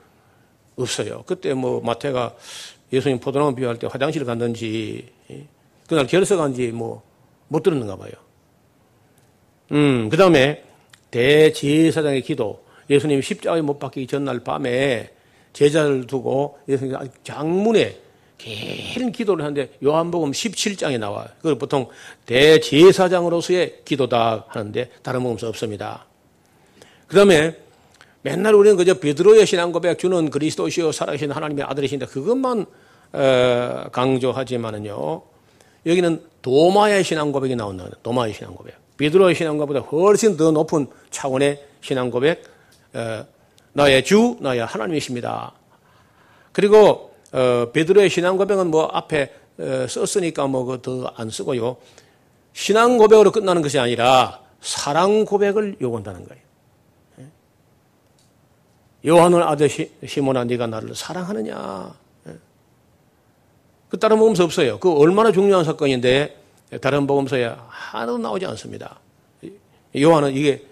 [0.83, 1.25] 없어요.
[1.27, 2.35] 그때 뭐 마태가
[2.93, 5.09] 예수님 포도나무 비유할 때 화장실 갔는지
[5.87, 7.11] 그날 결석한지 뭐
[7.51, 8.13] 못 들었는가 봐요.
[9.73, 10.65] 음, 그 다음에
[11.11, 15.11] 대제사장의 기도, 예수님이 십자가에 못 박히기 전날 밤에
[15.53, 17.99] 제자를 두고 예수님이 장문에
[18.39, 21.27] 긴 기도를 하는데 요한복음 17장에 나와요.
[21.39, 21.89] 그걸 보통
[22.27, 26.07] 대제사장으로서의 기도다 하는데 다른 복음서 없습니다.
[27.07, 27.57] 그 다음에
[28.23, 32.67] 맨날 우리는 그저 베드로의 신앙 고백 주는 그리스도시요 살아계신 하나님의 아들이신데 그것만
[33.13, 35.23] 어, 강조하지만은요
[35.87, 37.89] 여기는 도마의 신앙 고백이 나온다.
[38.03, 38.75] 도마의 신앙 고백.
[38.97, 42.45] 베드로의 신앙과보다 훨씬 더 높은 차원의 신앙 고백,
[42.93, 43.25] 어,
[43.73, 45.53] 나의 주, 나의 하나님이십니다.
[46.53, 51.79] 그리고 어, 베드로의 신앙 고백은 뭐 앞에 어, 썼으니까 뭐더안 쓰고요.
[52.53, 56.43] 신앙 고백으로 끝나는 것이 아니라 사랑 고백을 요구한다는 거예요.
[59.05, 59.09] 예?
[59.09, 59.69] 요한을 아들
[60.07, 61.95] 시몬아 네가 나를 사랑하느냐?
[62.29, 62.33] 예?
[63.89, 64.79] 그 다른 복음서 없어요.
[64.79, 66.37] 그 얼마나 중요한 사건인데
[66.81, 69.01] 다른 복음서에 하나도 나오지 않습니다.
[69.97, 70.65] 요한은 이게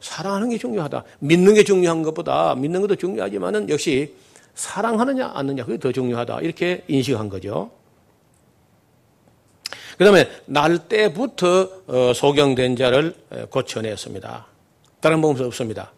[0.00, 1.04] 사랑하는 게 중요하다.
[1.18, 4.14] 믿는 게 중요한 것보다 믿는 것도 중요하지만은 역시
[4.54, 6.40] 사랑하느냐 않느냐 그게 더 중요하다.
[6.40, 7.70] 이렇게 인식한 거죠.
[9.98, 13.14] 그 다음에 날 때부터 어, 소경된 자를
[13.50, 14.46] 고쳐냈습니다.
[15.00, 15.92] 다른 복음서 없습니다.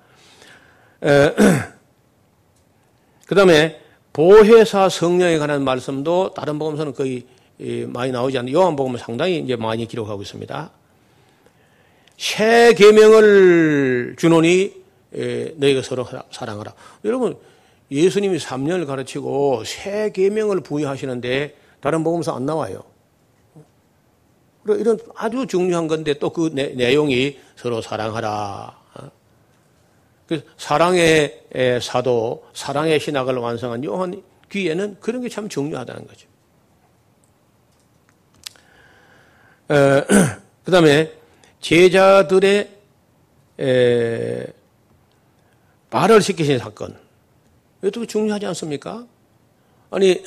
[3.26, 3.80] 그 다음에
[4.12, 7.26] 보혜사 성령에 관한 말씀도 다른 복음서는 거의
[7.86, 10.70] 많이 나오지 않는 요한복음은 상당히 이제 많이 기록하고 있습니다.
[12.16, 14.72] 새 계명을 주노니
[15.56, 16.72] 너희가 서로 사랑하라.
[17.04, 17.36] 여러분
[17.90, 22.82] 예수님이 3년을 가르치고 새 계명을 부여하시는데 다른 복음서 안 나와요.
[24.68, 28.85] 이런 아주 중요한 건데 또 그 내용이 서로 사랑하라.
[30.26, 31.42] 그 사랑의
[31.80, 36.28] 사도, 사랑의 신학을 완성한 요한 귀에는 그런 게 참 중요하다는 거죠.
[40.64, 41.12] 그 다음에
[41.60, 42.70] 제자들의
[43.58, 44.46] 에,
[45.90, 46.96] 말을 시키신 사건.
[47.82, 49.06] 이것도 중요하지 않습니까?
[49.90, 50.22] 아니,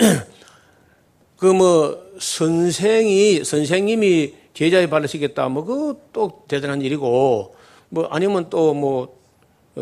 [1.38, 5.48] 그 뭐, 선생이, 선생님이 제자의 발을 시켰다.
[5.50, 7.56] 뭐, 그것도 대단한 일이고,
[7.90, 9.19] 뭐, 아니면 또 뭐,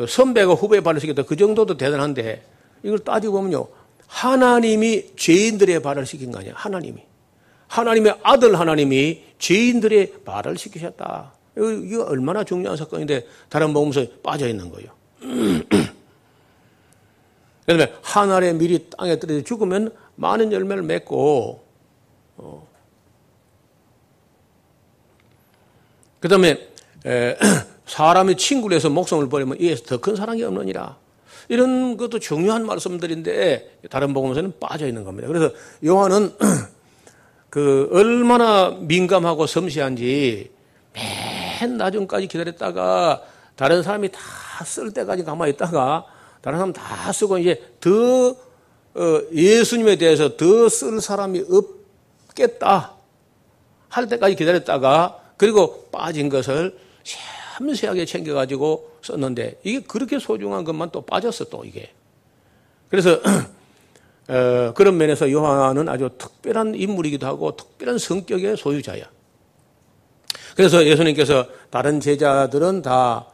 [0.05, 1.23] 선배가 후배의 발을 시켰다.
[1.23, 2.43] 그 정도도 대단한데,
[2.83, 3.67] 이걸 따지고 보면요.
[4.07, 6.53] 하나님이 죄인들의 발을 시킨 거 아니야.
[6.55, 7.01] 하나님이.
[7.67, 11.33] 하나님의 아들 하나님이 죄인들의 발을 시키셨다.
[11.57, 14.91] 이거 얼마나 중요한 사건인데 다른 복음서에 빠져 있는 거예요.
[17.65, 21.65] 그다음에 한 알의 밀이 땅에 떨어져 죽으면 많은 열매를 맺고
[22.37, 22.67] 어.
[26.19, 26.69] 그다음에
[27.05, 27.37] 에,
[27.87, 30.97] 사람의 친구를 해서 목숨을 버리면 이에서 더 큰 사랑이 없느니라.
[31.49, 35.27] 이런 것도 중요한 말씀들인데 다른 복음서는 빠져 있는 겁니다.
[35.27, 35.51] 그래서
[35.85, 36.33] 요한은
[37.49, 40.51] 그 얼마나 민감하고 섬세한지
[41.61, 43.23] 맨 나중까지 기다렸다가
[43.55, 44.19] 다른 사람이 다
[44.65, 46.03] 쓸 때까지 가만히 있다가
[46.41, 47.89] 다른 사람 다 쓰고 이제 더
[48.31, 51.43] 어, 예수님에 대해서 더 쓸 사람이
[52.27, 52.93] 없겠다
[53.87, 56.75] 할 때까지 기다렸다가 그리고 빠진 것을
[57.57, 61.91] 섬세하게 챙겨가지고 썼는데 이게 그렇게 소중한 것만 또 빠졌어 또 이게
[62.89, 63.19] 그래서
[64.29, 69.05] 어, 그런 면에서 요한은 아주 특별한 인물이기도 하고 특별한 성격의 소유자야.
[70.55, 73.27] 그래서 예수님께서 다른 제자들은 다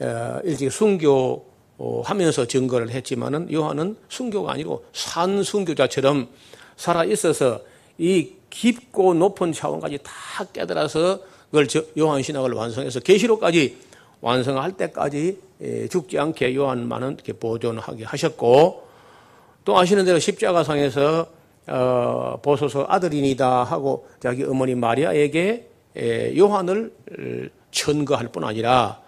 [0.00, 6.28] 어, 일찍 순교하면서 증거를 했지만은 요한은 순교가 아니고 산 순교자처럼
[6.76, 7.60] 살아 있어서
[7.98, 11.20] 이 깊고 높은 차원까지 다 깨달아서
[11.54, 13.78] 그걸 요한 신학을 완성해서 계시록까지
[14.20, 18.88] 완성할 때까지 예, 죽지 않게 요한만은 이렇게 보존하게 하셨고
[19.64, 21.26] 또 아시는 대로 십자가상에서
[21.68, 26.92] 어, 보소서 아들이니다 하고 자기 어머니 마리아에게 에, 요한을
[27.70, 29.00] 천거할 뿐 아니라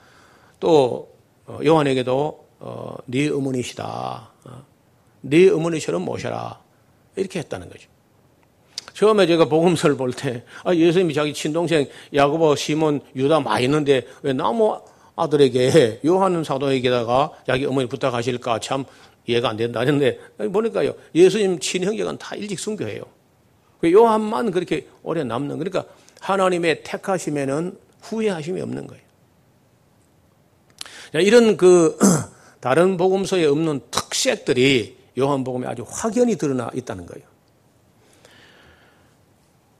[0.61, 1.11] 또
[1.46, 4.30] 어, 요한에게도 어, 네 어머니시다.
[4.44, 4.64] 어,
[5.22, 6.61] 네 어머니처럼 모셔라.
[7.16, 7.88] 이렇게 했다는 거죠.
[8.96, 14.32] 처음에 제가 복음서를 볼 때, 아, 예수님이 자기 친동생 야고보, 시몬, 유다 많이 있는데 왜
[14.32, 14.80] 나무
[15.16, 18.87] 아들에게 요한 사도에게다가 자기 어머니 부탁하실까 참
[19.26, 23.02] 이해가 안 된다 하는데 보니까요 예수님 친형제가 다 일찍 순교해요.
[23.80, 25.85] 그 요한만 그렇게 오래 남는 그러니까
[26.20, 29.02] 하나님의 택하심에는 후회하심이 없는 거예요.
[31.14, 31.98] 이런 그
[32.61, 37.36] 다른 복음서에 없는 특색들이 요한복음에 아주 확연히 드러나 있다는 거예요.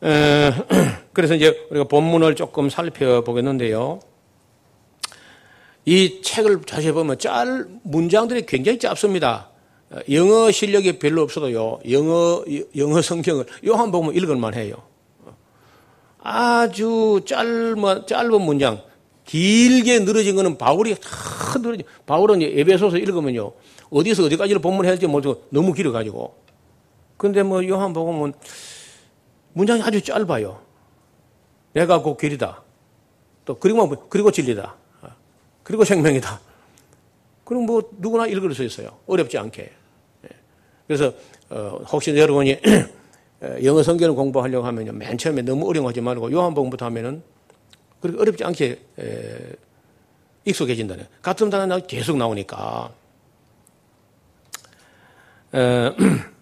[1.12, 4.01] 그래서 이제 우리가 본문을 조금 살펴보겠는데요.
[5.85, 9.51] 이 책을 자세히 보면 짤 문장들이 굉장히 짧습니다.
[10.11, 11.81] 영어 실력이 별로 없어도요.
[11.90, 12.45] 영어
[12.77, 14.77] 영어 성경을 요한복음 읽을만 해요.
[16.23, 18.83] 아주 짧은 짧은 문장
[19.25, 23.53] 길게 늘어진 거는 바울이 다 늘어진 바울은 에베소서 읽으면요.
[23.90, 26.35] 어디서 어디까지를 본문해야 할지 모르고 너무 길어 가지고.
[27.16, 28.35] 근데 뭐 요한복음은
[29.57, 30.61] 문장이 아주 짧아요.
[31.73, 32.62] 내가 곧 길이다.
[33.47, 34.75] 또 그리고 그리고 진리다.
[35.62, 36.40] 그리고 생명이다.
[37.42, 38.90] 그럼 뭐 누구나 읽을 수 있어요.
[39.07, 39.62] 어렵지 않게.
[39.62, 40.29] 예.
[40.87, 41.11] 그래서
[41.49, 42.61] 어, 혹시 여러분이
[43.64, 47.23] 영어 성경을 공부하려고 하면 맨 처음에 너무 어려워하지 말고 요한복음부터 하면은
[48.01, 49.57] 그렇게 어렵지 않게 에,
[50.45, 51.09] 익숙해진다네.
[51.23, 52.92] 같은 단어 계속 나오니까.
[55.54, 55.92] 에,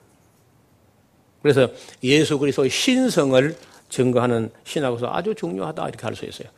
[1.45, 1.69] 그래서
[2.03, 3.55] 예수 그리스도의 신성을
[3.91, 6.49] 증거하는 신학으로서 아주 중요하다 이렇게 할 수 있어요.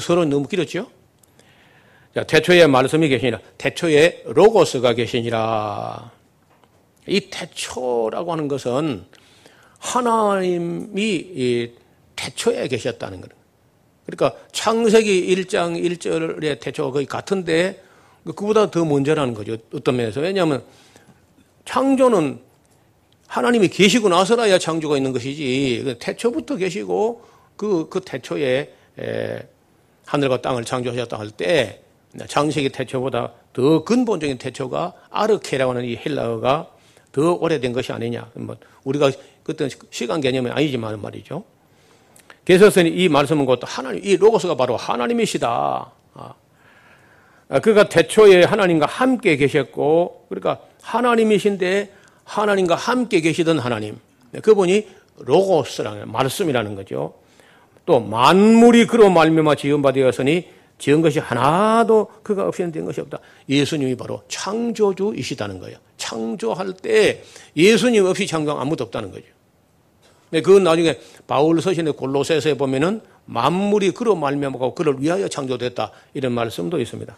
[0.00, 0.88] 서로 너무 길었죠?
[2.14, 3.40] 자, 태초에 말씀이 계시니라.
[3.58, 6.12] 태초에 로고스가 계시니라.
[7.08, 9.06] 이 태초라고 하는 것은
[9.80, 11.72] 하나님이 이
[12.14, 13.34] 태초에 계셨다는 거예요.
[14.06, 17.82] 그러니까 창세기 1장 1절의 태초가 거의 같은데
[18.22, 19.56] 그보다 더 먼저라는 거죠.
[19.74, 20.20] 어떤 면에서.
[20.20, 20.62] 왜냐하면
[21.64, 22.46] 창조는
[23.26, 27.24] 하나님이 계시고 나서라야 창조가 있는 것이지 그 태초부터 계시고
[27.56, 29.48] 그, 그 태초에 에,
[30.04, 31.82] 하늘과 땅을 창조하셨다 할 때
[32.26, 36.70] 장세기 태초보다 더 근본적인 태초가 아르케라고 하는 이 헬라어가
[37.12, 38.30] 더 오래된 것이 아니냐.
[38.34, 39.10] 뭐 우리가
[39.42, 41.44] 그때 시간 개념이 아니지만 말이죠.
[42.44, 45.92] 계속해서 이 말씀은 곧 하나님, 이 로고스가 바로 하나님이시다.
[46.14, 46.34] 아.
[47.48, 51.92] 아, 그가 태초에 하나님과 함께 계셨고, 그러니까 하나님이신데
[52.26, 53.98] 하나님과 함께 계시던 하나님.
[54.32, 54.86] 네, 그분이
[55.18, 57.14] 로고스라는 말씀이라는 거죠.
[57.86, 60.48] 또 만물이 그로 말미암아 지은 바 되었으니
[60.78, 63.18] 지은 것이 하나도 그가 없이는 된 것이 없다.
[63.48, 65.78] 예수님이 바로 창조주이시다는 거예요.
[65.96, 67.22] 창조할 때
[67.56, 69.24] 예수님 없이 창조한 아무도 없다는 거죠.
[70.30, 76.80] 네, 그건 나중에 바울 서신의 골로새서에 보면은 만물이 그로 말미암고 그를 위하여 창조됐다 이런 말씀도
[76.80, 77.16] 있습니다.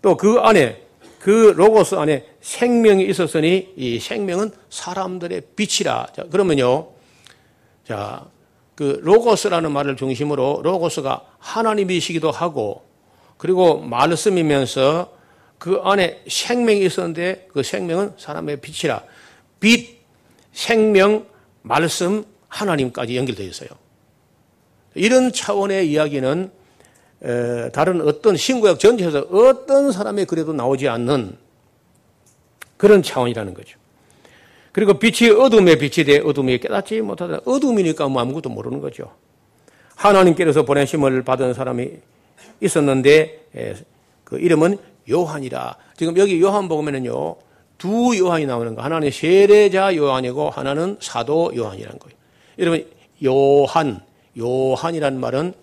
[0.00, 0.87] 또 그 안에
[1.18, 6.08] 그 로고스 안에 생명이 있었으니 이 생명은 사람들의 빛이라.
[6.14, 6.88] 자, 그러면요.
[7.86, 8.26] 자,
[8.74, 12.84] 그 로고스라는 말을 중심으로 로고스가 하나님이시기도 하고
[13.36, 15.12] 그리고 말씀이면서
[15.58, 19.02] 그 안에 생명이 있었는데 그 생명은 사람의 빛이라.
[19.58, 19.98] 빛,
[20.52, 21.26] 생명,
[21.62, 23.68] 말씀, 하나님까지 연결되어 있어요.
[24.94, 26.52] 이런 차원의 이야기는
[27.72, 31.36] 다른 어떤 신구약 전체에서 어떤 사람의 글에도 나오지 않는
[32.76, 33.78] 그런 차원이라는 거죠.
[34.72, 37.40] 그리고 빛이 어둠에 빛이 돼 어둠이 깨닫지 못하다.
[37.44, 39.12] 어둠이니까 뭐 아무것도 모르는 거죠.
[39.96, 41.90] 하나님께서 보내심을 받은 사람이
[42.60, 43.46] 있었는데
[44.22, 44.78] 그 이름은
[45.10, 45.76] 요한이라.
[45.96, 47.36] 지금 여기 요한복음에는요
[47.78, 48.82] 두 요한이 나오는 거.
[48.82, 52.16] 하나는 세례자 요한이고 하나는 사도 요한이라는 거예요.
[52.60, 52.86] 여러분
[53.24, 54.00] 요한
[54.38, 55.54] 요한이란 말은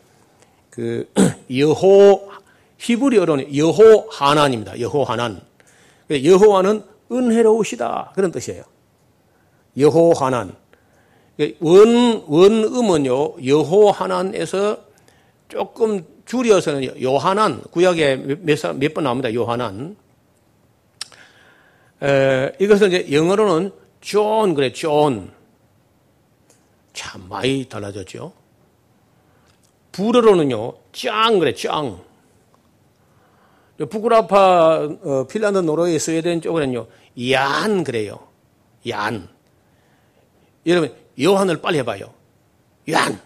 [0.76, 1.09] 그
[1.57, 2.30] 여호
[2.78, 4.80] 히브리어로는 여호 하나입니다.
[4.82, 5.41] 여호 하난.
[6.11, 8.63] 여호와는 은혜로우시다 그런 뜻이에요.
[9.80, 10.53] 여호 하난.
[11.59, 14.78] 원 원음은요 여호 하난에서
[15.47, 19.34] 조금 줄여서는 요한한 구약에 몇몇 번 나옵니다.
[19.34, 19.95] 요한한.
[22.01, 23.71] 에, 이것은 이제 영어로는
[24.01, 25.32] 존 그래 존.
[26.93, 28.44] 참 많이 달라졌죠.
[29.95, 32.03] 불어로는요, 짱 그래, 짱.
[33.77, 36.87] 북구라파, 어, 핀란드, 노르웨이, 스웨덴 쪽으로는요,
[37.31, 38.27] 얀 그래요.
[38.89, 39.29] 얀.
[40.65, 42.13] 여러분, 요한을 빨리 해봐요.
[42.89, 43.21] 얀.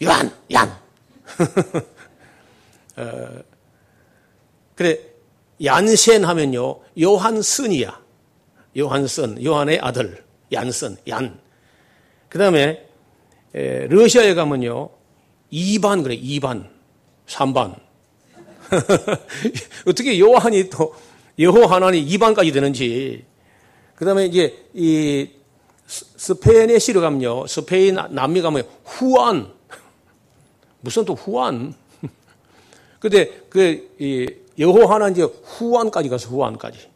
[0.00, 0.70] 요한, 얀.
[2.96, 3.42] 어,
[4.76, 5.00] 그래,
[5.64, 8.00] 얀센 하면요, 요한슨이야.
[8.76, 11.40] 요한슨, 요한의 아들, 얀슨, 얀.
[12.28, 12.86] 그 다음에
[13.52, 14.97] 러시아에 가면요.
[15.52, 16.68] 2반 그래 2반.
[17.26, 17.78] 3반.
[19.86, 20.94] 어떻게 요한이 또
[21.38, 23.24] 여호 하나니 2반까지 되는지.
[23.94, 25.30] 그 다음에 이제 이
[25.86, 27.46] 스페인에 시로 가면요.
[27.46, 29.52] 스페인 남미 가면 후안.
[30.80, 31.74] 무슨 또 후안?
[33.00, 33.88] 근데 그
[34.58, 36.90] 여호 하나 이제 후안까지 가서 후안까지.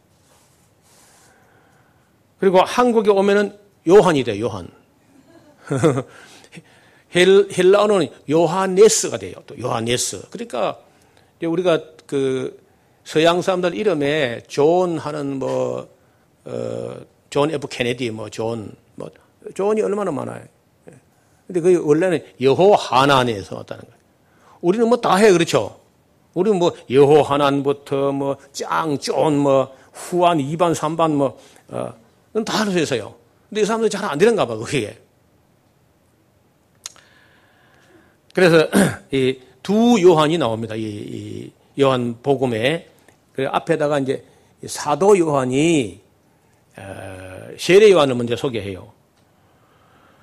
[2.39, 4.67] 그리고 한국에 오면은 요한이 돼 요한
[7.15, 9.33] 헬라어는 요하네스가 돼요.
[9.45, 10.29] 또 요하네스.
[10.29, 10.79] 그러니까
[11.43, 12.61] 우리가 그
[13.03, 15.87] 서양 사람들 이름에 존 하는 뭐,
[16.45, 16.95] 어,
[17.29, 19.09] 존 F 케네디 뭐, 존, 뭐,
[19.53, 20.43] 존이 얼마나 많아요.
[20.89, 20.93] 예.
[21.47, 23.97] 근데 그 원래는 여호 하난에서 왔다는 거예요.
[24.61, 25.79] 우리는 뭐 다 해, 그렇죠?
[26.33, 31.37] 우리는 뭐 여호 하난부터 뭐 짱, 존, 뭐 후안, 이반, 3반 뭐,
[31.67, 31.93] 어,
[32.45, 33.15] 다 해서요.
[33.49, 34.97] 근데 이 사람들 잘안 되는가 봐, 그게.
[38.33, 38.67] 그래서
[39.11, 40.75] 이 두 요한이 나옵니다.
[40.75, 42.87] 이, 요한 복음에
[43.31, 44.23] 그 앞에다가 이제
[44.67, 46.01] 사도 요한이
[46.77, 48.91] 어, 세례 요한을 먼저 소개해요.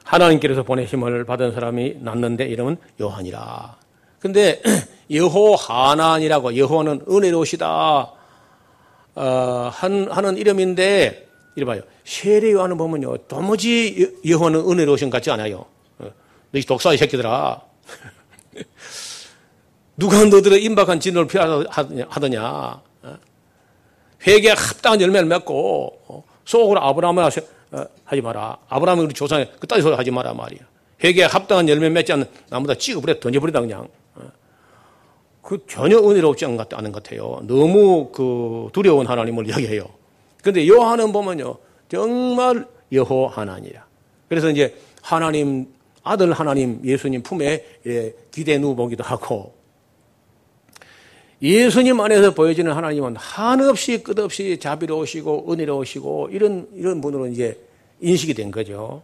[0.04, 3.76] 하나님께서 보내심을 받은 사람이 났는데 이름은 요한이라.
[4.20, 4.62] 근데
[5.12, 8.12] 여호 하난이라고 여호와는 은혜로우시다
[9.16, 11.82] 어, 한, 하는 이름인데 이래봐요.
[12.04, 15.64] 세례 요한을 보면요 도무지 여호와는 은혜로우신 것 같지 않아요.
[15.98, 16.10] 어,
[16.52, 17.69] 너희 독사의 새끼들아.
[19.96, 22.82] 누가 너들의 임박한 진노를 피하더냐.
[23.02, 23.18] 어?
[24.26, 26.24] 회개에 합당한 열매를 맺고 어?
[26.44, 28.58] 속으로 아브라함을 어, 하지 마라.
[28.68, 30.60] 아브라함이 우리 조상의 그따위 소리 하지 마라 말이야.
[31.02, 33.88] 회개에 합당한 열매 맺지 않는 나무다 찍어버려 던져버리다 그냥.
[35.42, 36.68] 그 전혀 은혜롭지 않은 것
[37.02, 37.40] 같아요.
[37.42, 39.84] 너무 그 두려운 하나님을 이야기해요.
[40.42, 41.56] 근데 요한은 보면요.
[41.88, 43.84] 정말 여호 하나니라.
[44.28, 45.66] 그래서 이제 하나님
[46.10, 49.54] 아들 하나님 예수님 품에 예, 기대 누워보기도 하고
[51.40, 57.56] 예수님 안에서 보여지는 하나님은 한없이 끝없이 자비로우시고 은혜로우시고 이런 이런 분으로 이제
[58.00, 59.02] 인식이 된 거죠.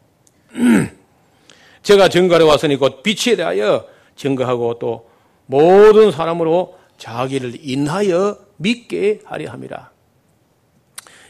[1.83, 3.87] 제가 증거로 왔으니 곧 빛에 대하여
[4.17, 5.09] 증거하고 또
[5.47, 9.93] 모든 사람으로 자기를 인하여 믿게 하려 함이라.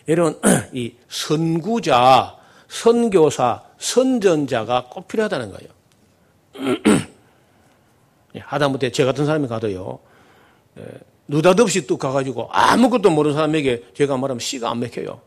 [0.09, 0.41] 여러분
[0.73, 5.71] 이 선구자, 선교사, 선전자가 꼭 필요하다는 거예요.
[8.37, 9.99] 예, 하다못해 저 같은 사람이 가도요.
[10.79, 10.83] 예,
[11.29, 15.21] 느닷없이 뚝 가가지고 아무것도 모르는 사람에게 제가 말하면 씨가 안 맥혀요.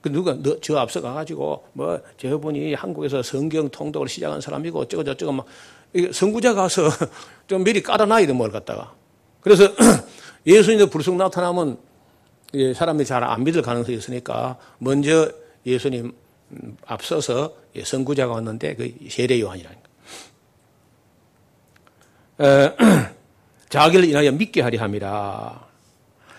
[0.00, 5.32] 그 누가 너, 저 앞서 가가지고 뭐 저분이 한국에서 성경 통독을 시작한 사람이고 어쩌고 저쩌고
[5.32, 5.46] 막
[6.12, 6.88] 선구자 가서
[7.48, 8.92] 좀 미리 깔아놔야 돼뭘 갖다가.
[9.40, 9.68] 그래서
[10.46, 11.78] 예수님도 불쑥 나타나면
[12.74, 15.30] 사람이 잘 안 믿을 가능성이 있으니까 먼저
[15.64, 16.12] 예수님
[16.86, 19.78] 앞서서 선구자가 왔는데 그 세례 요한이라는
[22.38, 22.76] 거.
[23.68, 25.66] 자기를 인하여 믿게 함이라.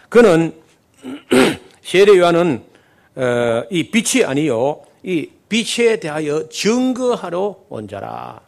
[0.09, 0.53] 그는
[1.81, 2.63] 세례 요한은
[3.15, 8.41] 어, 이 빛이 아니요 이 빛에 대하여 증거하러 온 자라.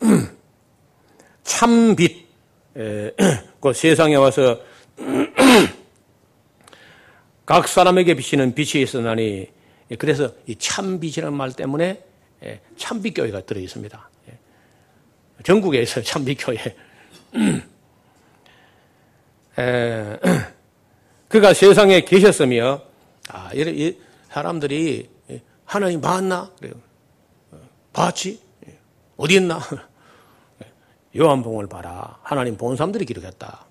[1.44, 2.26] 참빛,
[3.60, 4.60] 그 세상에 와서
[7.48, 9.48] 각 사람에게 비치는 빛이 있었나니
[9.98, 12.04] 그래서 이 참빛이라는 말 때문에
[12.76, 14.10] 참빛교회가 들어 있습니다.
[15.42, 16.76] 전국에 있어요 참빛교회.
[21.28, 22.82] 그가 세상에 계셨으며
[23.30, 23.96] 아, 이
[24.28, 25.08] 사람들이
[25.64, 26.50] 하나님 봤나?
[26.58, 26.74] 그래요.
[27.94, 28.42] 봤지?
[29.16, 29.58] 어디 있나?
[31.16, 32.18] 요한복음을 봐라.
[32.22, 33.67] 하나님 본 사람들이 기록했다.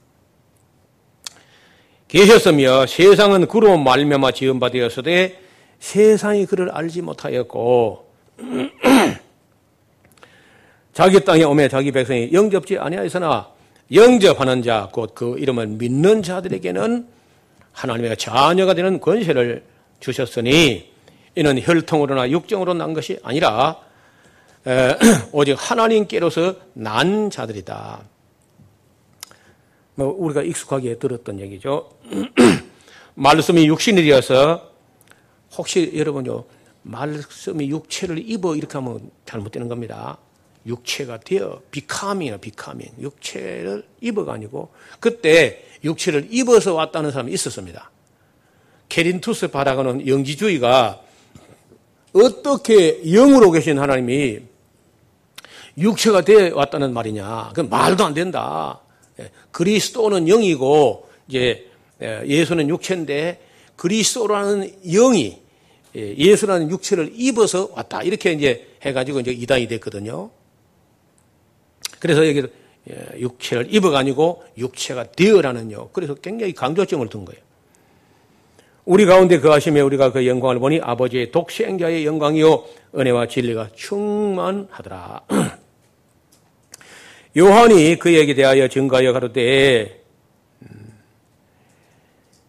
[2.07, 5.39] 계셨으며 세상은 그로 말미암아 지은 바 되었으되
[5.79, 8.07] 세상이 그를 알지 못하였고
[10.93, 13.49] 자기 땅에 오매 자기 백성이 영접지 아니하였으나
[13.93, 17.07] 영접하는 자 곧 그 이름을 믿는 자들에게는
[17.71, 19.63] 하나님의 자녀가 되는 권세를
[19.99, 20.91] 주셨으니
[21.35, 23.77] 이는 혈통으로나 육정으로 난 것이 아니라
[25.31, 28.01] 오직 하나님께로서 난 자들이다.
[29.97, 31.89] 뭐 우리가 익숙하게 들었던 얘기죠.
[33.15, 34.69] 말씀이 육신이 되어서
[35.57, 36.43] 혹시 여러분요
[36.83, 40.19] 말씀이 육체를 입어 이렇게 하면 잘못되는 겁니다.
[40.67, 44.69] 육체가 되어 비카밍이나 비카밍 육체를 입어가 아니고
[44.99, 47.89] 그때 육체를 입어서 왔다는 사람이 있었습니다.
[48.89, 51.01] 케린투스 바라가는 영지주의가
[52.13, 54.41] 어떻게 영으로 계신 하나님이
[55.75, 57.51] 육체가 되어 왔다는 말이냐?
[57.55, 58.81] 그 말도 안 된다.
[59.19, 61.67] 예, 그리스도는 영이고 이제
[62.01, 63.41] 예, 예수는 육체인데
[63.75, 65.37] 그리스도라는 영이
[65.95, 68.03] 예, 예수라는 육체를 입어서 왔다.
[68.03, 70.29] 이렇게 이제 해가지고 이제 이단이 됐거든요.
[71.99, 72.43] 그래서 여기
[73.19, 75.89] 육체를 입어가 아니고 육체가 되어라는요.
[75.91, 77.41] 그래서 굉장히 강조점을 둔 거예요.
[78.85, 82.63] 우리 가운데 그하심에 우리가 그 영광을 보니 아버지의 독생자의 영광이요
[82.95, 85.21] 은혜와 진리가 충만하더라.
[87.37, 90.03] 요한이 그에게 대하여 증가하여 가로되
[90.63, 90.93] 음,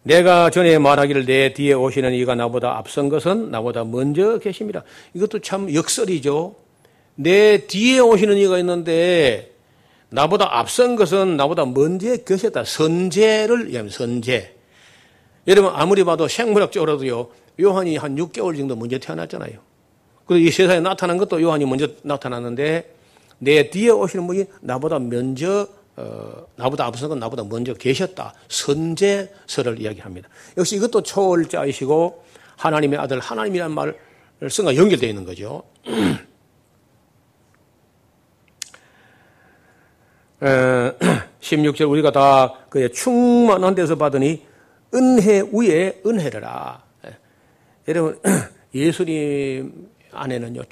[0.01, 4.83] 내가 전에 말하기를 내 뒤에 오시는 이가 나보다 앞선 것은 나보다 먼저 계십니다.
[5.13, 6.55] 이것도 참 역설이죠.
[7.13, 9.51] 내 뒤에 오시는 이가 있는데
[10.09, 12.63] 나보다 앞선 것은 나보다 먼저 계셨다.
[12.63, 14.55] 선제를 얘기하면 선제.
[15.47, 17.29] 여러분 아무리 봐도 생물학적으로도요.
[17.61, 19.59] 요한이 한 6개월 정도 먼저 태어났잖아요.
[20.25, 22.98] 그리고 이 세상에 나타난 것도 요한이 먼저 나타났는데
[23.39, 28.33] 내 뒤에 오시는 분이 나보다 먼저 어, 나보다 건 나보다 먼저 계셨다.
[28.47, 30.29] 선제설을 이야기합니다.
[30.55, 32.23] 역시 이것도 초월자이시고
[32.55, 33.97] 하나님의 아들 하나님이라는 말을
[34.49, 35.63] 쓴과 연결되어 있는 거죠.
[41.41, 44.45] 16절 우리가 다 그의 충만한 데서 받으니
[44.93, 46.81] 은혜 위에 은혜라.
[47.89, 48.19] 여러분
[48.73, 50.63] 예수님 안에는요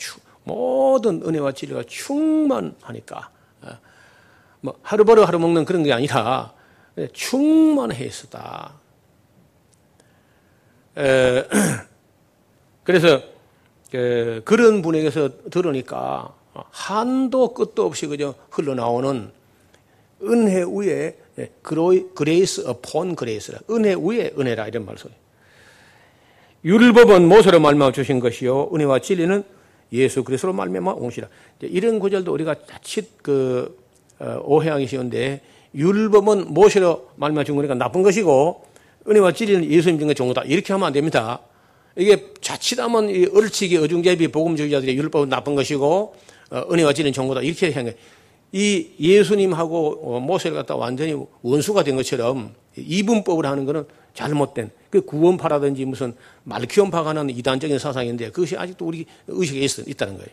[0.48, 3.30] 모든 은혜와 진리가 충만하니까
[4.62, 6.54] 뭐 하루 벌어 하루 먹는 그런 게 아니라
[7.14, 8.74] 충만해 있었다.
[12.84, 13.22] 그래서
[13.91, 16.34] 그런 분에게서 들으니까
[16.72, 19.30] 한도 끝도 없이 그저 흘러나오는
[20.24, 21.18] 은혜 위에
[21.62, 25.14] grace upon grace라 은혜 위에 은혜라 이런 말소리.
[26.66, 29.43] 율법은 모세로 말미암아 주신 것이요 은혜와 진리는
[29.94, 31.28] 예수 그리스도로 말미암아 온 것이라.
[31.62, 33.78] 이런 구절도 우리가 자칫 그
[34.20, 35.42] 어, 오해하기 쉬운데
[35.76, 38.66] 율법은 모세로 말미암아 준 거니까 나쁜 것이고
[39.08, 40.44] 은혜와 진리는 예수님 중에 좋은 거다.
[40.44, 41.40] 이렇게 하면 안 됩니다.
[41.96, 46.16] 이게 자칫하면 이 얼치기 어중제비 복음주의자들이 율법은 나쁜 것이고
[46.52, 47.42] 어, 은혜와 진리는 좋은 거다.
[47.42, 47.94] 이렇게 거예요.
[48.52, 53.86] 이 예수님하고 어, 모세를 갖다 완전히 원수가 된 것처럼 이분법을 하는 것은
[54.18, 60.30] 잘못된 그 구원파라든지 무슨 말키온파가 하는 이단적인 사상인데 그것이 아직도 우리 의식에 있, 있다는 거예요.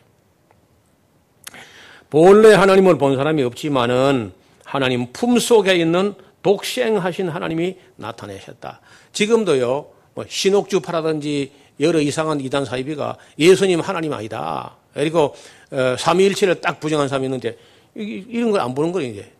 [2.09, 4.33] 본래 하나님을 본 사람이 없지만은
[4.65, 8.81] 하나님 품 속에 있는 독생하신 하나님이 나타내셨다.
[9.13, 14.77] 지금도요, 뭐 신옥주파라든지 여러 이상한 이단 사이비가 예수님 하나님 아니다.
[14.95, 15.35] 그리고
[15.71, 17.59] 어, 삼위일체를 딱 부정한 사람이 있는데
[17.95, 19.11] 이런 걸 안 보는 거예요.
[19.11, 19.33] 이제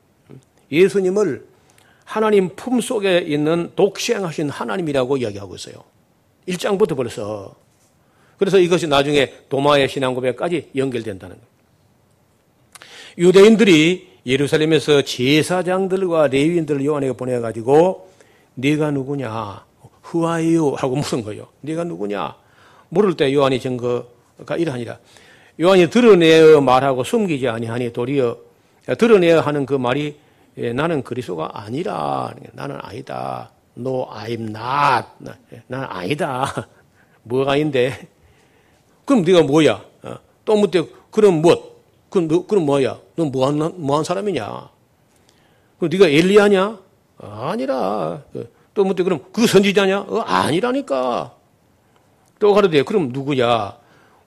[0.71, 1.47] 예수님을
[2.05, 5.85] 하나님 품 속에 있는 독생하신 하나님이라고 이야기하고 있어요.
[6.49, 7.55] 1장부터 벌써.
[8.39, 11.55] 그래서 이것이 나중에 도마의 신앙 고백까지 연결된다는 거예요.
[13.17, 18.11] 유대인들이 예루살렘에서 제사장들과 레위인들을 요한에게 보내가지고
[18.55, 19.65] 네가 누구냐?
[20.03, 21.49] 후아이유 하고 물은 거예요.
[21.61, 22.37] 네가 누구냐?
[22.89, 24.99] 물을 때 요한이 증거가 이러하니라.
[25.61, 28.37] 요한이 드러내어 말하고 숨기지 아니하니 도리어
[28.99, 30.17] 드러내어 하는 그 말이
[30.59, 33.51] 예, 나는 그리스도가 아니라 나는 아니다.
[33.77, 35.09] No, I'm not.
[35.67, 36.69] 나는 아니다.
[37.25, 38.09] 뭐가 아닌데?
[39.05, 39.85] 그럼 네가 뭐야?
[40.03, 40.15] 어?
[40.45, 41.75] 또 묻대 그럼 뭐?
[42.09, 42.99] 그럼 너, 그럼 뭐야?
[43.17, 44.71] 너 뭐한 뭐한 사람이냐?
[45.79, 46.79] 그럼 네가 엘리야냐?
[47.19, 48.23] 아니라.
[48.75, 50.01] 또 묻대 그럼 그 선지자냐?
[50.01, 51.35] 어, 아니라니까.
[52.39, 53.77] 또 가로되 그럼 누구야?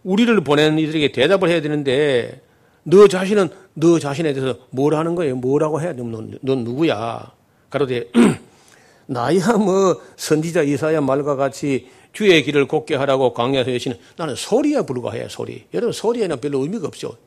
[0.03, 2.41] 우리를 보낸 이들에게 대답을 해야 되는데
[2.89, 5.35] 너 자신은 너 자신에 대해서 뭘 하는 거예요?
[5.35, 7.33] 뭐라고 해야 되면 넌, 넌 누구야?
[7.69, 8.09] 가로되
[9.07, 15.27] 나야 뭐 선지자 이사야 말과 같이 주의 길을 곱게 하라고 강야에서 여시는 나는 소리에 불과해
[15.27, 15.65] 소리.
[15.73, 17.17] 여러분 소리에는 별로 의미가 없죠.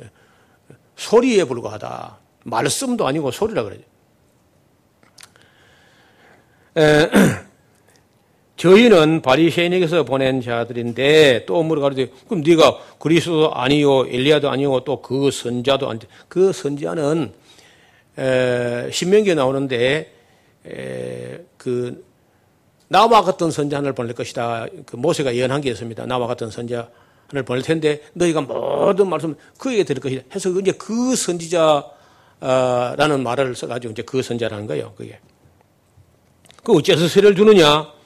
[0.00, 0.08] 예.
[0.94, 2.18] 소리에 불과하다.
[2.44, 3.68] 말씀도 아니고 소리라.
[6.76, 7.10] 에,
[8.58, 15.88] 저희는 바리새인에게서 보낸 자들인데 또 물어가르되 그럼 네가 그리스도 아니요 엘리야도 아니요 또 그 선자도
[15.88, 17.32] 아닌데 그 선자는
[18.18, 20.12] 에, 신명기에 나오는데
[20.66, 22.04] 에, 그
[22.88, 24.66] 나와 같은 선자를 보낼 것이다.
[24.86, 26.06] 그 모세가 예언한 게 있습니다.
[26.06, 30.24] 나와 같은 선자를 보낼 텐데 너희가 모든 말씀 그에게 들을 것이다.
[30.34, 31.82] 해서 이제 그 선지자라는
[33.22, 34.94] 말을 써가지고 이제 그 선자라는 거예요.
[34.96, 35.20] 그게.
[36.64, 37.97] 그 어째서 세례를 주느냐?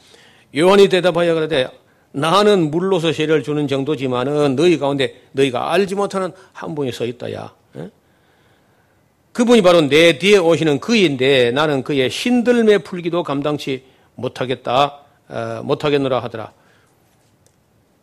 [0.56, 1.68] 요한이 대답하여 그러되
[2.12, 7.54] 나는 물로서 세례를 주는 정도지만은 너희 가운데 너희가 알지 못하는 한 분이 서 있다야.
[9.32, 13.84] 그분이 바로 내 뒤에 오시는 그인데 나는 그의 신들매 풀기도 감당치
[14.14, 14.98] 못하겠다,
[15.28, 16.52] 어, 못하겠노라 하더라.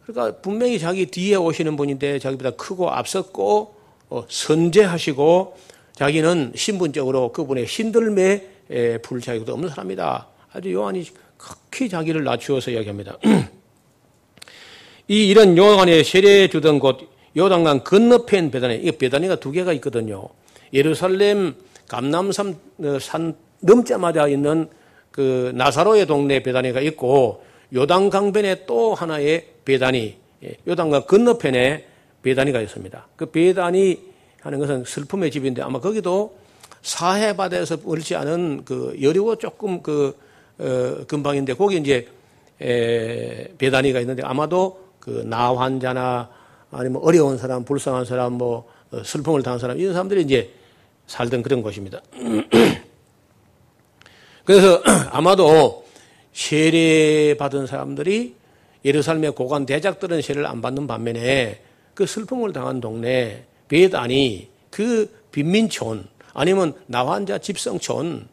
[0.03, 3.75] 그러니까 분명히 자기 뒤에 오시는 분인데 자기보다 크고 앞섰고
[4.09, 5.55] 어, 선제하시고
[5.93, 8.43] 자기는 신분적으로 그분의 신들매
[9.03, 10.27] 풀 자격도 없는 사람이다.
[10.51, 11.05] 아주 요한이
[11.39, 13.17] 극히 자기를 낮추어서 이야기합니다.
[15.07, 20.27] 이 이런 요한의 세례 주던 곳 요단강 건너편 배단에 이 배단위가 두 개가 있거든요.
[20.73, 21.55] 예루살렘
[21.87, 24.69] 감남산 어, 산 넘자마자 있는
[25.11, 31.87] 그 나사로의 동네 배단위가 있고 요단 강변에 또 하나의 배단위 예, 요단강 건너편에
[32.21, 33.07] 배단위가 있습니다.
[33.15, 33.99] 그 배단위
[34.41, 36.37] 하는 것은 슬픔의 집인데 아마 거기도
[36.81, 40.15] 사해바다에서 멀지 않은 그 여리고 조금 그
[40.59, 42.07] 어, 근방인데 거기 이제
[42.61, 46.29] 에, 배단위가 있는데 아마도 그 나 환자나
[46.71, 50.51] 아니면 어려운 사람, 불쌍한 사람, 뭐 어, 슬픔을 당한 사람 이런 사람들이 이제
[51.07, 52.01] 살던 그런 곳입니다.
[54.45, 54.81] 그래서
[55.11, 55.85] 아마도
[56.33, 58.35] 세례 받은 사람들이
[58.85, 61.61] 예루살렘의 고관 대작들은 세례를 안 받는 반면에
[61.93, 68.27] 그 슬픔을 당한 동네 배단이 그 빈민촌 아니면 나환자 집성촌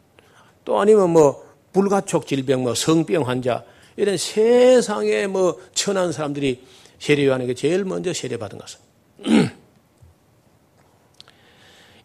[0.65, 1.46] 또 아니면 뭐
[1.77, 3.63] 불가촉 질병, 뭐 성병 환자
[3.97, 6.63] 이런 세상에 뭐 천한 사람들이
[6.99, 8.81] 세례요한에게 제일 먼저 세례받은 것은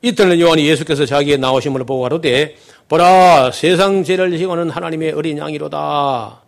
[0.03, 2.57] 이때는 요한이 예수께서 자기의 나오심을 보고 가로되
[2.89, 6.41] 보라 세상 죄를 지고는 하나님의 어린 양이로다.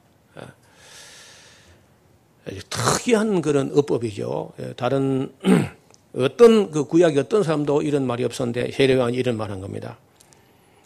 [2.51, 2.59] 예.
[2.69, 4.51] 특이한 그런 어법이죠.
[4.59, 5.31] 예, 다른
[6.17, 9.97] 어떤 그 구약의 어떤 사람도 이런 말이 없었는데 세례요한이 이런 말한 겁니다.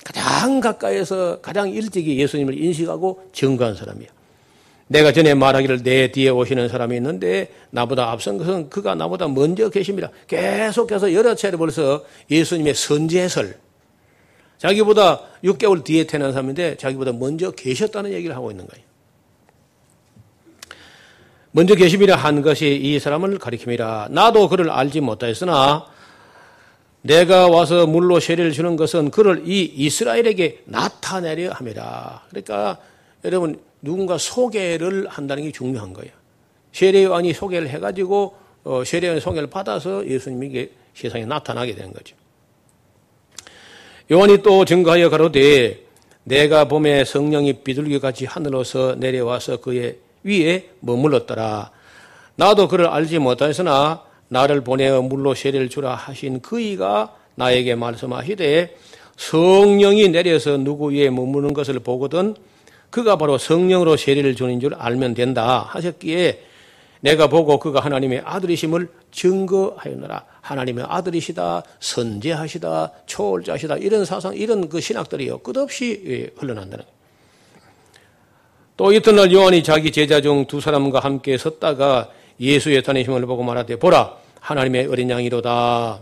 [0.03, 4.09] 가장 가까이에서 가장 일찍이 예수님을 인식하고 증거한 사람이야.
[4.87, 10.09] 내가 전에 말하기를 내 뒤에 오시는 사람이 있는데 나보다 앞선 것은 그가 나보다 먼저 계십니다.
[10.27, 13.57] 계속해서 여러 차례 벌써 예수님의 선제설
[14.57, 18.85] 자기보다 6개월 뒤에 태어난 사람인데 자기보다 먼저 계셨다는 얘기를 하고 있는 거예요.
[21.51, 24.11] 먼저 계심이라 한 것이 이 사람을 가리킵니다.
[24.11, 25.85] 나도 그를 알지 못하였으나
[27.07, 32.25] 내가 와서 물로 세례를 주는 것은 그를 이 이스라엘에게 나타내려 함이라.
[32.29, 32.77] 그러니까
[33.23, 36.11] 여러분 누군가 소개를 한다는 게 중요한 거예요.
[36.73, 38.35] 세례 요한이 소개를 해가지고
[38.65, 42.15] 어, 세례 요한 소개를 받아서 예수님이 세상에 나타나게 되는 거죠.
[44.11, 45.85] 요한이 또 증거하여 가로되
[46.25, 51.71] 내가 봄에 성령이 비둘기같이 하늘로서 내려와서 그의 위에 머물렀더라.
[52.35, 58.75] 나도 그를 알지 못하였으나 나를 보내어 물로 세례를 주라 하신 그이가 나에게 말씀하시되
[59.15, 62.35] 성령이 내려서 누구 위에 머무는 것을 보거든
[62.89, 66.43] 그가 바로 성령으로 세례를 주는 줄 알면 된다 하셨기에
[66.99, 75.39] 내가 보고 그가 하나님의 아들이심을 증거하였느라 하나님의 아들이시다 선제하시다 초월자시다 이런 사상 이런 그 신학들이요
[75.39, 76.97] 끝없이 예, 흘러난다는 거예요.
[78.77, 82.09] 또 이튿날 요한이 자기 제자 중 두 사람과 함께 섰다가
[82.39, 85.99] 예수의 다니심을 보고 말하되 보라 하나님의 어린 양이로다.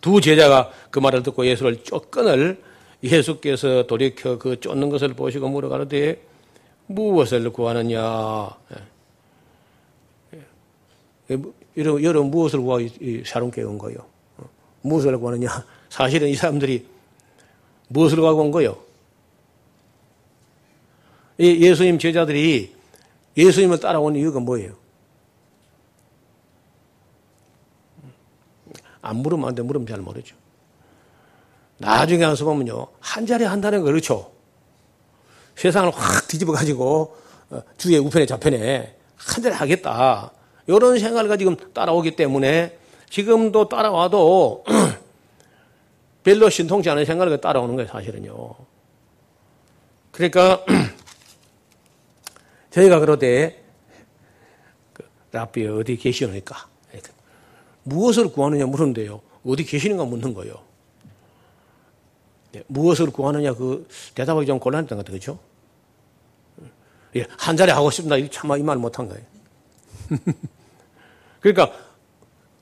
[0.00, 2.62] 두 제자가 그 말을 듣고 예수를 쫓건을
[3.02, 6.22] 예수께서 돌이켜 그 쫓는 것을 보시고 물어가는데
[6.86, 8.50] 무엇을 구하느냐?
[11.28, 13.96] 여러분, 여러분 무엇을 구하기 사롱께 온 거요?
[14.82, 15.48] 무엇을 구하느냐?
[15.88, 16.86] 사실은 이 사람들이
[17.88, 18.78] 무엇을 구하고 온 거요?
[21.38, 22.75] 예수님 제자들이
[23.36, 24.74] 예수님을 따라온 이유가 뭐예요?
[29.02, 29.62] 안 물으면 안 돼.
[29.62, 30.34] 물으면 잘 모르죠.
[31.78, 32.88] 나중에 가서 보면요.
[33.00, 34.32] 한 자리 한다는 거 그렇죠.
[35.54, 37.16] 세상을 확 뒤집어 가지고
[37.50, 40.32] 어, 주의 우편에 좌편에 한 자리 하겠다.
[40.66, 42.78] 이런 생각을 가지고 따라오기 때문에
[43.08, 44.64] 지금도 따라와도
[46.24, 48.54] 별로 신통치 않은 생각을 따라오는 거예요, 사실은요.
[50.10, 50.64] 그러니까
[52.76, 53.64] 저희가 그러되
[54.92, 55.02] 그
[55.32, 56.68] 라비 어디 계시옵니까?
[57.84, 59.22] 무엇을 구하느냐 물었는데요.
[59.46, 60.60] 어디 계시는가 묻는 거예요.
[62.52, 65.18] 네, 무엇을 구하느냐 그 대답하기 좀 곤란했던 것 같아요.
[65.18, 65.38] 그렇죠?
[67.14, 68.16] 예, 한 자리 하고 싶다.
[68.30, 69.24] 참이 말 못한 거예요.
[71.40, 71.72] 그러니까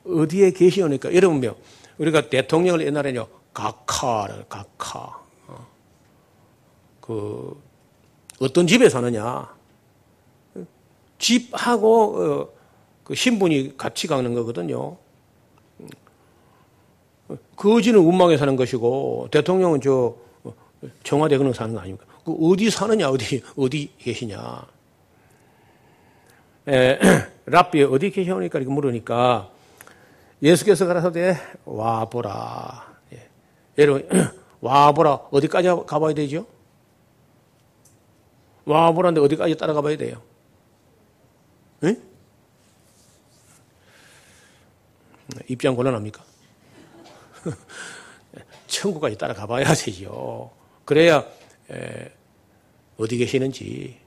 [0.07, 1.57] 어디에 계시오니까 여러분요.
[1.99, 3.27] 우리가 대통령을 옛날에요.
[3.53, 5.19] 각하를 각하.
[5.47, 5.67] 어.
[7.01, 7.61] 그
[8.41, 9.55] 어떤 집에 사느냐.
[11.25, 12.49] 집하고 어,
[13.03, 14.99] 그 신분이 같이 가는 거거든요.
[17.57, 20.17] 거지는 운망에 사는 것이고 대통령은 저
[21.03, 22.05] 청와대 그런 사는 거 아닙니까?
[22.27, 24.67] 그 어디 사느냐 어디 어디 계시냐?
[26.69, 26.99] 에,
[27.47, 29.51] 랍비 어디 계시오니까 이렇게 물으니까
[30.43, 32.99] 예수께서 가라사대 와 보라.
[33.15, 33.29] 예.
[33.79, 34.07] 여러분
[34.61, 36.47] 와 보라 어디까지 가봐야 되죠?
[38.67, 40.34] 와 보라는데 어디까지 따라가봐야 돼요?
[41.83, 41.97] 응?
[45.49, 46.25] 입장 곤란합니까?
[48.67, 50.51] 천국까지 따라가 봐야 되죠.
[50.85, 51.25] 그래야
[51.71, 52.13] 에,
[52.97, 53.99] 어디 계시는지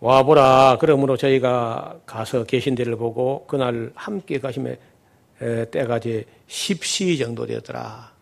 [0.00, 0.78] 와보라.
[0.80, 4.76] 그러므로 저희가 가서 계신 데를 보고 그날 함께 가시면
[5.70, 8.12] 때가 이제 10시 정도 되었더라.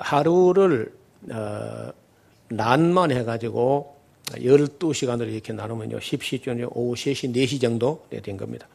[0.00, 0.92] 하루를
[1.32, 1.92] 어,
[2.48, 3.99] 난만 해가지고
[4.36, 5.98] 12시간을 이렇게 나누면요.
[5.98, 8.66] 10시 전 오후 3시, 4시 정도 된 겁니다.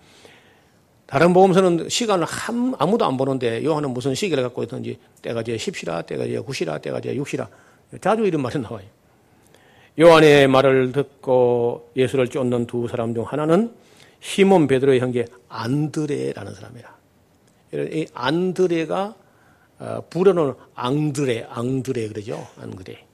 [1.06, 6.06] 다른 보험서는 시간을 한, 아무도 안 보는데 요한은 무슨 시기를 갖고 있든지 때가 이제 10시라,
[6.06, 7.48] 때가 이제 9시라, 때가 이제 6시라.
[8.02, 8.86] 자주 이런 말이 나와요.
[10.00, 13.72] 요한의 말을 듣고 예수를 쫓는 두 사람 중 하나는
[14.20, 16.96] 시몬 베드로의 형제 안드레라는 사람이라.
[17.74, 19.16] 이 안드레가
[19.78, 22.48] 어, 불어는 앙드레, 앙드레 그러죠.
[22.62, 23.06] 앙드레.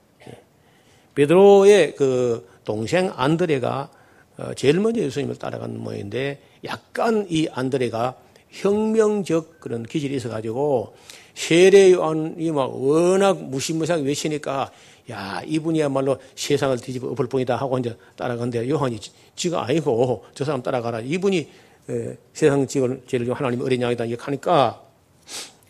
[1.12, 1.16] 예.
[1.16, 3.90] 베드로의 그 동생 안드레가
[4.38, 8.16] 어, 제일 먼저 예수님을 따라간 모양인데 약간 이 안드레가
[8.50, 10.96] 혁명적 그런 기질이 있어가지고
[11.34, 14.72] 세례 요한이 막 워낙 무시무시하게 외치니까
[15.10, 19.00] 야 이분이야말로 세상을 뒤집어 엎을 뿐이다 하고 이제 따라간데 요한이
[19.36, 21.50] 지가 아니고 저 사람 따라가라 이분이
[21.90, 24.82] 에, 세상 지을 제일 하나님 어린 양이다 이렇게 하니까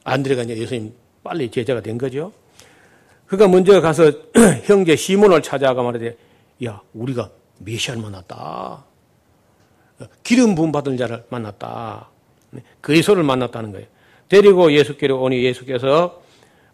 [0.03, 2.31] 안드레가 이제 예수님 빨리 제자가 된 거죠.
[3.31, 4.11] 그가 먼저 가서
[4.67, 6.17] 형제 시몬을 찾아가 말하되
[6.65, 7.29] 야 우리가
[7.59, 8.83] 메시아를 만났다.
[10.21, 12.09] 기름 부음 받은 자를 만났다.
[12.81, 13.87] 그리스도를 만났다는 거예요.
[14.27, 16.21] 데리고 예수께로 오니 예수께서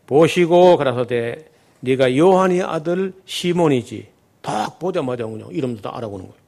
[0.07, 1.45] 보시고 가라사대
[1.81, 4.07] 네가 요한의 아들 시몬이지.
[4.41, 6.41] 딱 보자마자 그냥 이름도 다 알아보는 거예요.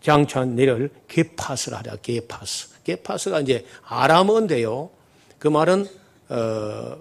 [0.00, 1.96] 장차 내를 게파스라 하랴.
[1.96, 2.82] 게파스.
[2.84, 4.88] 게파스가 이제 아람어인데요.
[5.38, 5.86] 그 말은
[6.30, 6.96] 어,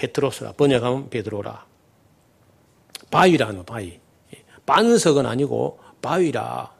[0.00, 0.52] 베트로스라.
[0.52, 1.66] 번역하면 베드로라.
[3.10, 4.00] 바위라는 바위.
[4.64, 6.72] 반석은 아니고 바위라.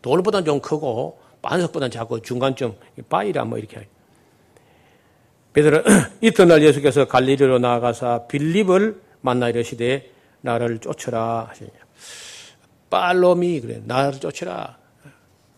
[0.00, 2.74] 돌보다 좀 크고 반석보다 작고 중간쯤
[3.10, 3.88] 바위라 뭐 이렇게.
[5.52, 5.82] 베드로
[6.22, 10.10] 이튿날 예수께서 갈릴리로 나아가사 빌립을 만나 이르시되
[10.40, 11.70] 나를 쫓으라 하시냐.
[12.88, 14.78] 빨로미 그래 나를 쫓으라.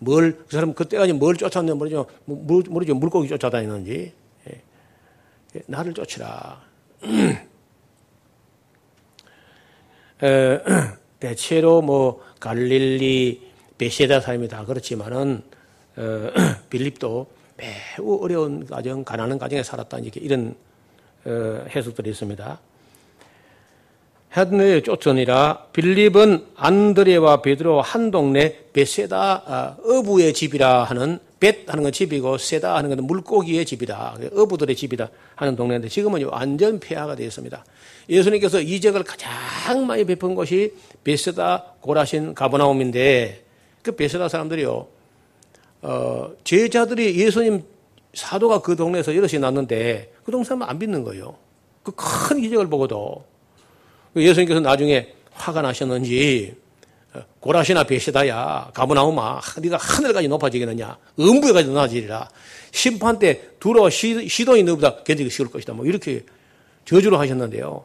[0.01, 2.07] 뭘 그 사람 그때까지 뭘 쫓았는지 모르죠.
[2.25, 2.95] 모르죠.
[2.95, 4.13] 물고기 쫓아다니는지.
[4.51, 4.63] 예.
[5.57, 6.74] 예, 나를 쫓으라.
[11.21, 15.43] 대체로 뭐 갈릴리 베세다 사람이 다 그렇지만은
[15.97, 16.31] 어,
[16.71, 17.27] 빌립도
[17.57, 20.55] 매우 어려운 가정, 가난한 가정에 살았다 이렇게 이런
[21.25, 22.61] 어, 해석들이 있습니다.
[24.37, 31.93] 헤드네에 쫓으니라 빌립은 안드레와 베드로 한 동네 베세다 아, 어부의 집이라 하는 벳 하는 건
[31.93, 34.17] 집이고 세다 하는 건 물고기의 집이다.
[34.35, 37.63] 어부들의 집이다 하는 동네인데 지금은 완전 폐하가 되었습니다.
[38.09, 40.73] 예수님께서 이적을 가장 많이 베푼 곳이
[41.05, 43.45] 베세다 고라신 가버나움인데
[43.83, 44.87] 그 베세다 사람들이요.
[45.83, 47.63] 어, 제자들이 예수님
[48.15, 51.37] 사도가 그 동네에서 여럿이 났는데 그 동네 사람은 안 믿는 거예요.
[51.83, 53.23] 그 큰 기적을 보고도
[54.17, 56.64] 예수님께서 나중에 화가 나셨는지 어,
[57.41, 60.97] 고라시나 베시다야 가브나움아 네가 하늘까지 높아지겠느냐?
[61.19, 62.29] 음부에까지 높아지리라.
[62.73, 65.73] 심판 때 두려워 시동이 너보다 견디기 쉬울 것이다.
[65.75, 66.25] 뭐 이렇게
[66.85, 67.85] 저주를 하셨는데요.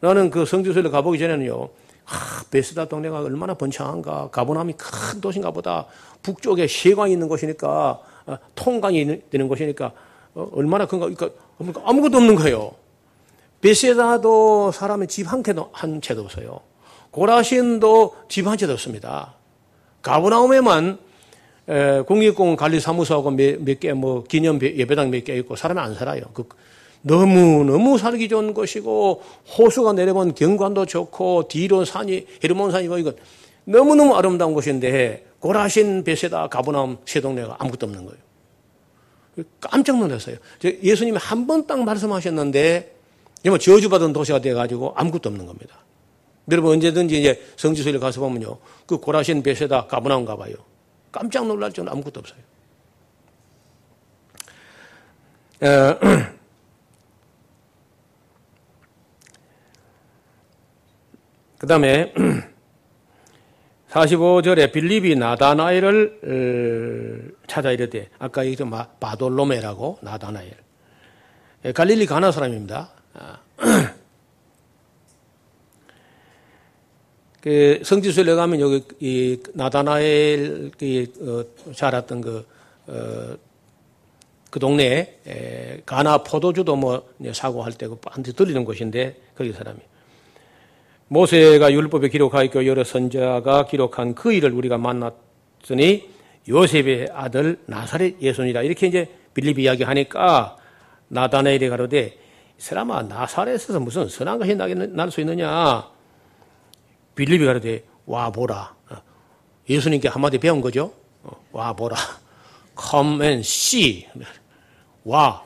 [0.00, 1.68] 나는 그 성지순례 가보기 전에는요
[2.08, 4.28] 아, 베스다 동네가 얼마나 번창한가.
[4.30, 5.86] 가브나움이 큰 도시인가 보다.
[6.22, 9.92] 북쪽에 세관이 있는 곳이니까 어, 통강이 되는 곳이니까
[10.34, 11.08] 어, 얼마나 큰가.
[11.08, 11.30] 그러니까
[11.84, 12.72] 아무것도 없는 거예요.
[13.60, 16.60] 베세다도 사람의 집 한 채도, 한 채도 없어요.
[17.16, 19.34] 고라신도 집 한 채도 없습니다.
[20.02, 20.98] 가브나움에만
[22.06, 26.20] 국립공원 관리사무소하고 몇, 몇 개, 뭐, 기념 예배당 몇 개 있고 사람이 안 살아요.
[26.34, 26.46] 그,
[27.00, 29.22] 너무너무 살기 좋은 곳이고,
[29.56, 33.14] 호수가 내려본 경관도 좋고, 뒤로 산이, 헤르몬 산이고, 이거
[33.64, 38.18] 너무너무 아름다운 곳인데, 고라신, 베세다, 가브나움 세 동네가 아무것도 없는 거예요.
[39.60, 40.36] 깜짝 놀랐어요.
[40.82, 42.92] 예수님이 한 번 딱 말씀하셨는데,
[43.46, 45.78] 이뭐 저주받은 도시가 돼가지고 아무것도 없는 겁니다.
[46.50, 48.58] 여러분 언제든지 이제 성지소를 가서 보면요.
[48.86, 50.54] 그 고라신 베세다 가브나운가 봐요.
[51.10, 52.38] 깜짝 놀랄 줄은 아무것도 없어요.
[61.58, 62.12] 그 다음에
[63.90, 68.68] 45절에 빌립이 나다나엘을 찾아 이르되 아까 얘기했
[69.00, 70.52] 바돌로메라고 나다나엘
[71.74, 72.90] 갈릴리 가나 사람입니다.
[73.14, 73.38] 아.
[77.46, 82.44] 그 성지순례 가면 여기 이 나다나엘 그 어, 자랐던 그,
[82.88, 83.36] 어,
[84.50, 89.78] 그 동네에 에, 가나 포도주도 뭐 사고할 때그 반드시 들리는 곳인데 거기 사람이
[91.06, 96.10] 모세가 율법에 기록하였고 여러 선자가 기록한 그 일을 우리가 만났으니
[96.48, 100.56] 요셉의 아들 나사렛 예수니라 이렇게 이제 빌립 이야기하니까
[101.06, 102.18] 나다나엘이 가로되
[102.58, 105.94] 사람아 나사렛에서 무슨 선한 것이 날 수 있느냐?
[107.16, 108.74] 빌립이 가르되 와 보라.
[108.90, 108.96] 어,
[109.68, 110.92] 예수님께 한마디 배운 거죠.
[111.24, 111.96] 어, 와 보라.
[112.78, 114.06] Come and see.
[115.04, 115.42] 와,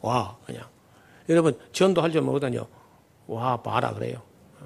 [0.00, 0.64] 와 그냥.
[1.28, 2.66] 여러분 전도할 줄 모르다뇨.
[3.26, 4.22] 와 봐라 그래요.
[4.60, 4.64] 어.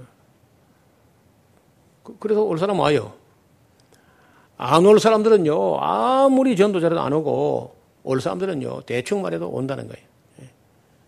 [2.05, 3.15] 그, 그래서 올 사람 와요.
[4.57, 7.75] 안 올 사람들은요 아무리 전도자라도 안 오고
[8.05, 10.07] 올 사람들은요 대충 말해도 온다는 거예요.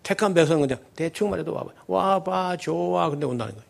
[0.02, 1.70] 택한 백성은 그냥 대충 말해도 와봐.
[1.86, 3.08] 와봐, 좋아.
[3.10, 3.68] 근데 온다는 거예요.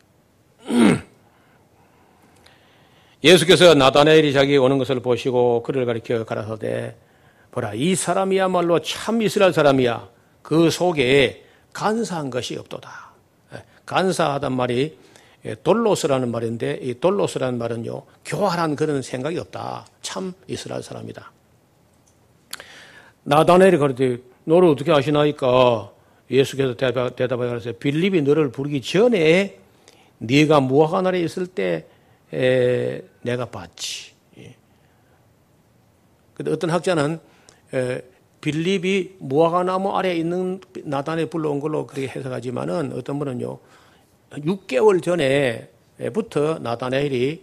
[3.27, 6.95] 예수께서 나다나엘이 자기 오는 것을 보시고 그를 가리켜 가라사대
[7.51, 10.09] 보라 이 사람이야말로 참 이스라엘 사람이야.
[10.43, 13.11] 그 속에 간사한 것이 없도다.
[13.55, 14.97] 예, 간사하단 말이
[15.45, 19.87] 예, 돌로스라는 말인데 이 돌로스라는 말은요 교활한 그런 생각이 없다.
[20.03, 21.33] 참 이스라엘 사람이다.
[23.24, 25.91] 나다나엘이 가르되 너를 어떻게 아시나이까?
[26.31, 29.59] 예수께서 대답하여 가라서 빌립이 너를 부르기 전에
[30.18, 31.87] 네가 무화과 나라에 있을 때
[32.33, 34.12] 에, 내가 봤지.
[34.39, 34.55] 예.
[36.35, 37.18] 근데 어떤 학자는
[37.74, 38.03] 에,
[38.41, 43.59] 빌립이 무화과 나무 아래에 있는 나단에 불러온 걸로 그렇게 해석하지만은 어떤 분은요
[44.31, 47.43] 6개월 전에부터 나다나엘이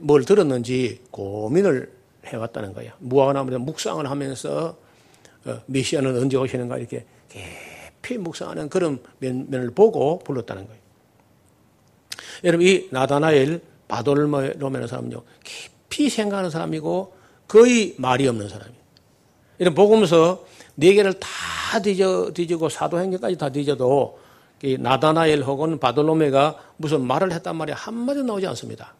[0.00, 1.92] 뭘 들었는지 고민을
[2.24, 2.94] 해왔다는 거야.
[2.98, 4.76] 무화과 나무에 묵상을 하면서
[5.44, 10.80] 어, 메시아는 언제 오시는가 이렇게 깊이 묵상하는 그런 면을 보고 불렀다는 거예요.
[12.44, 17.14] 여러분 이 나다나엘 바돌로메는 사람은요 깊이 생각하는 사람이고
[17.48, 18.76] 거의 말이 없는 사람이에요.
[19.58, 24.18] 이런 복음서 네 개를 다 뒤져 뒤지고 사도행전까지 다 뒤져도
[24.62, 28.94] 이 나다나엘 혹은 바돌로메가 무슨 말을 했단 말이 한마디 나오지 않습니다.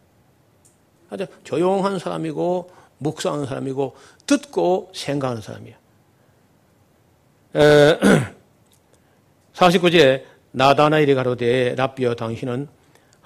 [1.09, 5.75] 아주 조용한 사람이고 묵상하는 사람이고 듣고 생각하는 사람이에요.
[9.53, 12.67] 49제 나다나엘이 가로되 라비어 당신은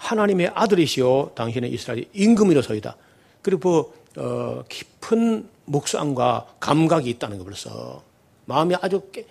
[0.01, 2.97] 하나님의 아들이시오 당신은 이스라엘 임금이로서이다.
[3.41, 8.03] 그리고 어, 깊은 묵상과 감각이 있다는 거 벌써
[8.45, 9.25] 마음이 아주 깨,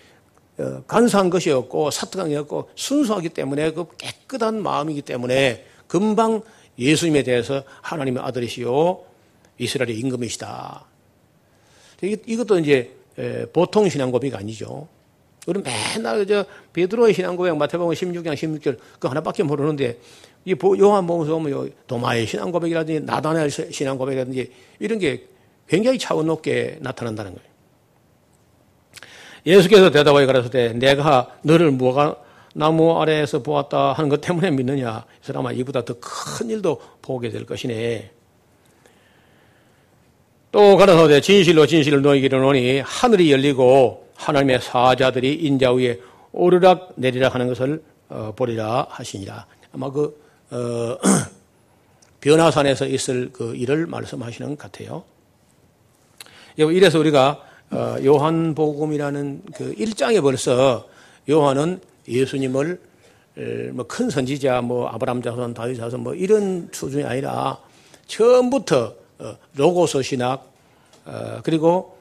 [0.59, 6.41] 어, 간사한 것이었고 사특강이었고 순수하기 때문에 그 깨끗한 마음이기 때문에 금방
[6.79, 9.05] 예수님에 대해서 하나님의 아들이시오
[9.59, 10.85] 이스라엘의 임금이시다.
[12.03, 12.97] 이것도 이제
[13.53, 14.89] 보통 신앙 고백이 아니죠.
[15.47, 19.99] 우리 맨날 저 베드로의 신앙 고백 마태복음 16장 16절 그 하나밖에 모르는데
[20.45, 25.27] 이 요한복음서 보면 도마의 신앙 고백이라든지 나단의 신앙 고백이라든지 이런 게
[25.69, 27.51] 굉장히 차원 높게 나타난다는 거예요.
[29.47, 32.17] 예수께서 대답하여 가라사대 내가 너를 무화과
[32.55, 37.47] 나무 아래에서 보았다 하는 것 때문에 믿느냐 이 사람아 이보다 더 큰 일도 보게 될
[37.47, 38.11] 것이네.
[40.53, 45.99] 또 가라사대 진실로 진실로 너에게 이르노니 하늘이 열리고 하나님의 사자들이 인자 위에
[46.33, 49.47] 오르락 내리락 하는 것을 어, 보리라 하시니라.
[49.73, 50.99] 아마 그 어,
[52.21, 55.05] 변화산에서 있을 그 일을 말씀하시는 것 같아요.
[56.57, 57.41] 이래서 우리가
[57.71, 60.87] 어, 요한복음이라는 그 1장에 벌써
[61.29, 62.81] 요한은 예수님을
[63.73, 67.59] 뭐 큰 선지자, 뭐 아브라함 자손, 다윗 자손 뭐 이런 수준이 아니라
[68.07, 70.51] 처음부터 어, 로고스 신학
[71.07, 71.97] 어, 그리고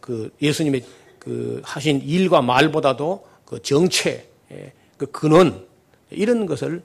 [0.00, 0.84] 그 예수님의
[1.18, 5.66] 그 하신 일과 말보다도 그 정체, 예, 그 근원
[6.10, 6.82] 이런 것을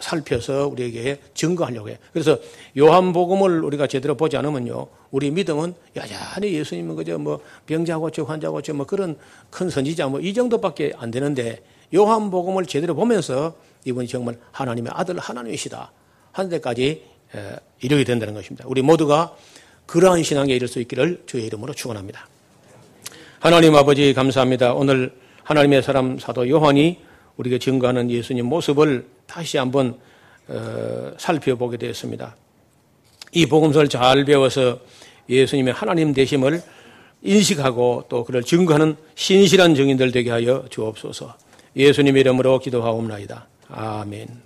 [0.00, 1.96] 살펴서 우리에게 증거하려고 해요.
[2.12, 2.38] 그래서
[2.76, 8.74] 요한복음을 우리가 제대로 보지 않으면요, 우리 믿음은 여전히 예수님은 그저 뭐 병자 고쳐, 환자 고쳐,
[8.74, 9.16] 뭐 그런
[9.50, 11.62] 큰 선지자 뭐 이 정도밖에 안 되는데
[11.94, 13.54] 요한복음을 제대로 보면서
[13.84, 15.92] 이분이 정말 하나님의 아들 하나님이시다
[16.32, 17.04] 하는 데까지
[17.80, 18.64] 이르게 된다는 것입니다.
[18.66, 19.36] 우리 모두가
[19.90, 22.28] 그러한 신앙에 이를 수 있기를 주의 이름으로 축원합니다.
[23.40, 24.72] 하나님 아버지 감사합니다.
[24.72, 25.12] 오늘
[25.42, 27.00] 하나님의 사람 사도 요한이
[27.36, 29.98] 우리가 증거하는 예수님 모습을 다시 한번
[30.46, 32.36] 어, 살펴보게 되었습니다.
[33.32, 34.78] 이 복음서를 잘 배워서
[35.28, 36.62] 예수님의 하나님 되심을
[37.22, 41.34] 인식하고 또 그를 증거하는 신실한 증인들 되게 하여 주옵소서.
[41.74, 43.48] 예수님 이름으로 기도하옵나이다.
[43.68, 44.40] 아멘.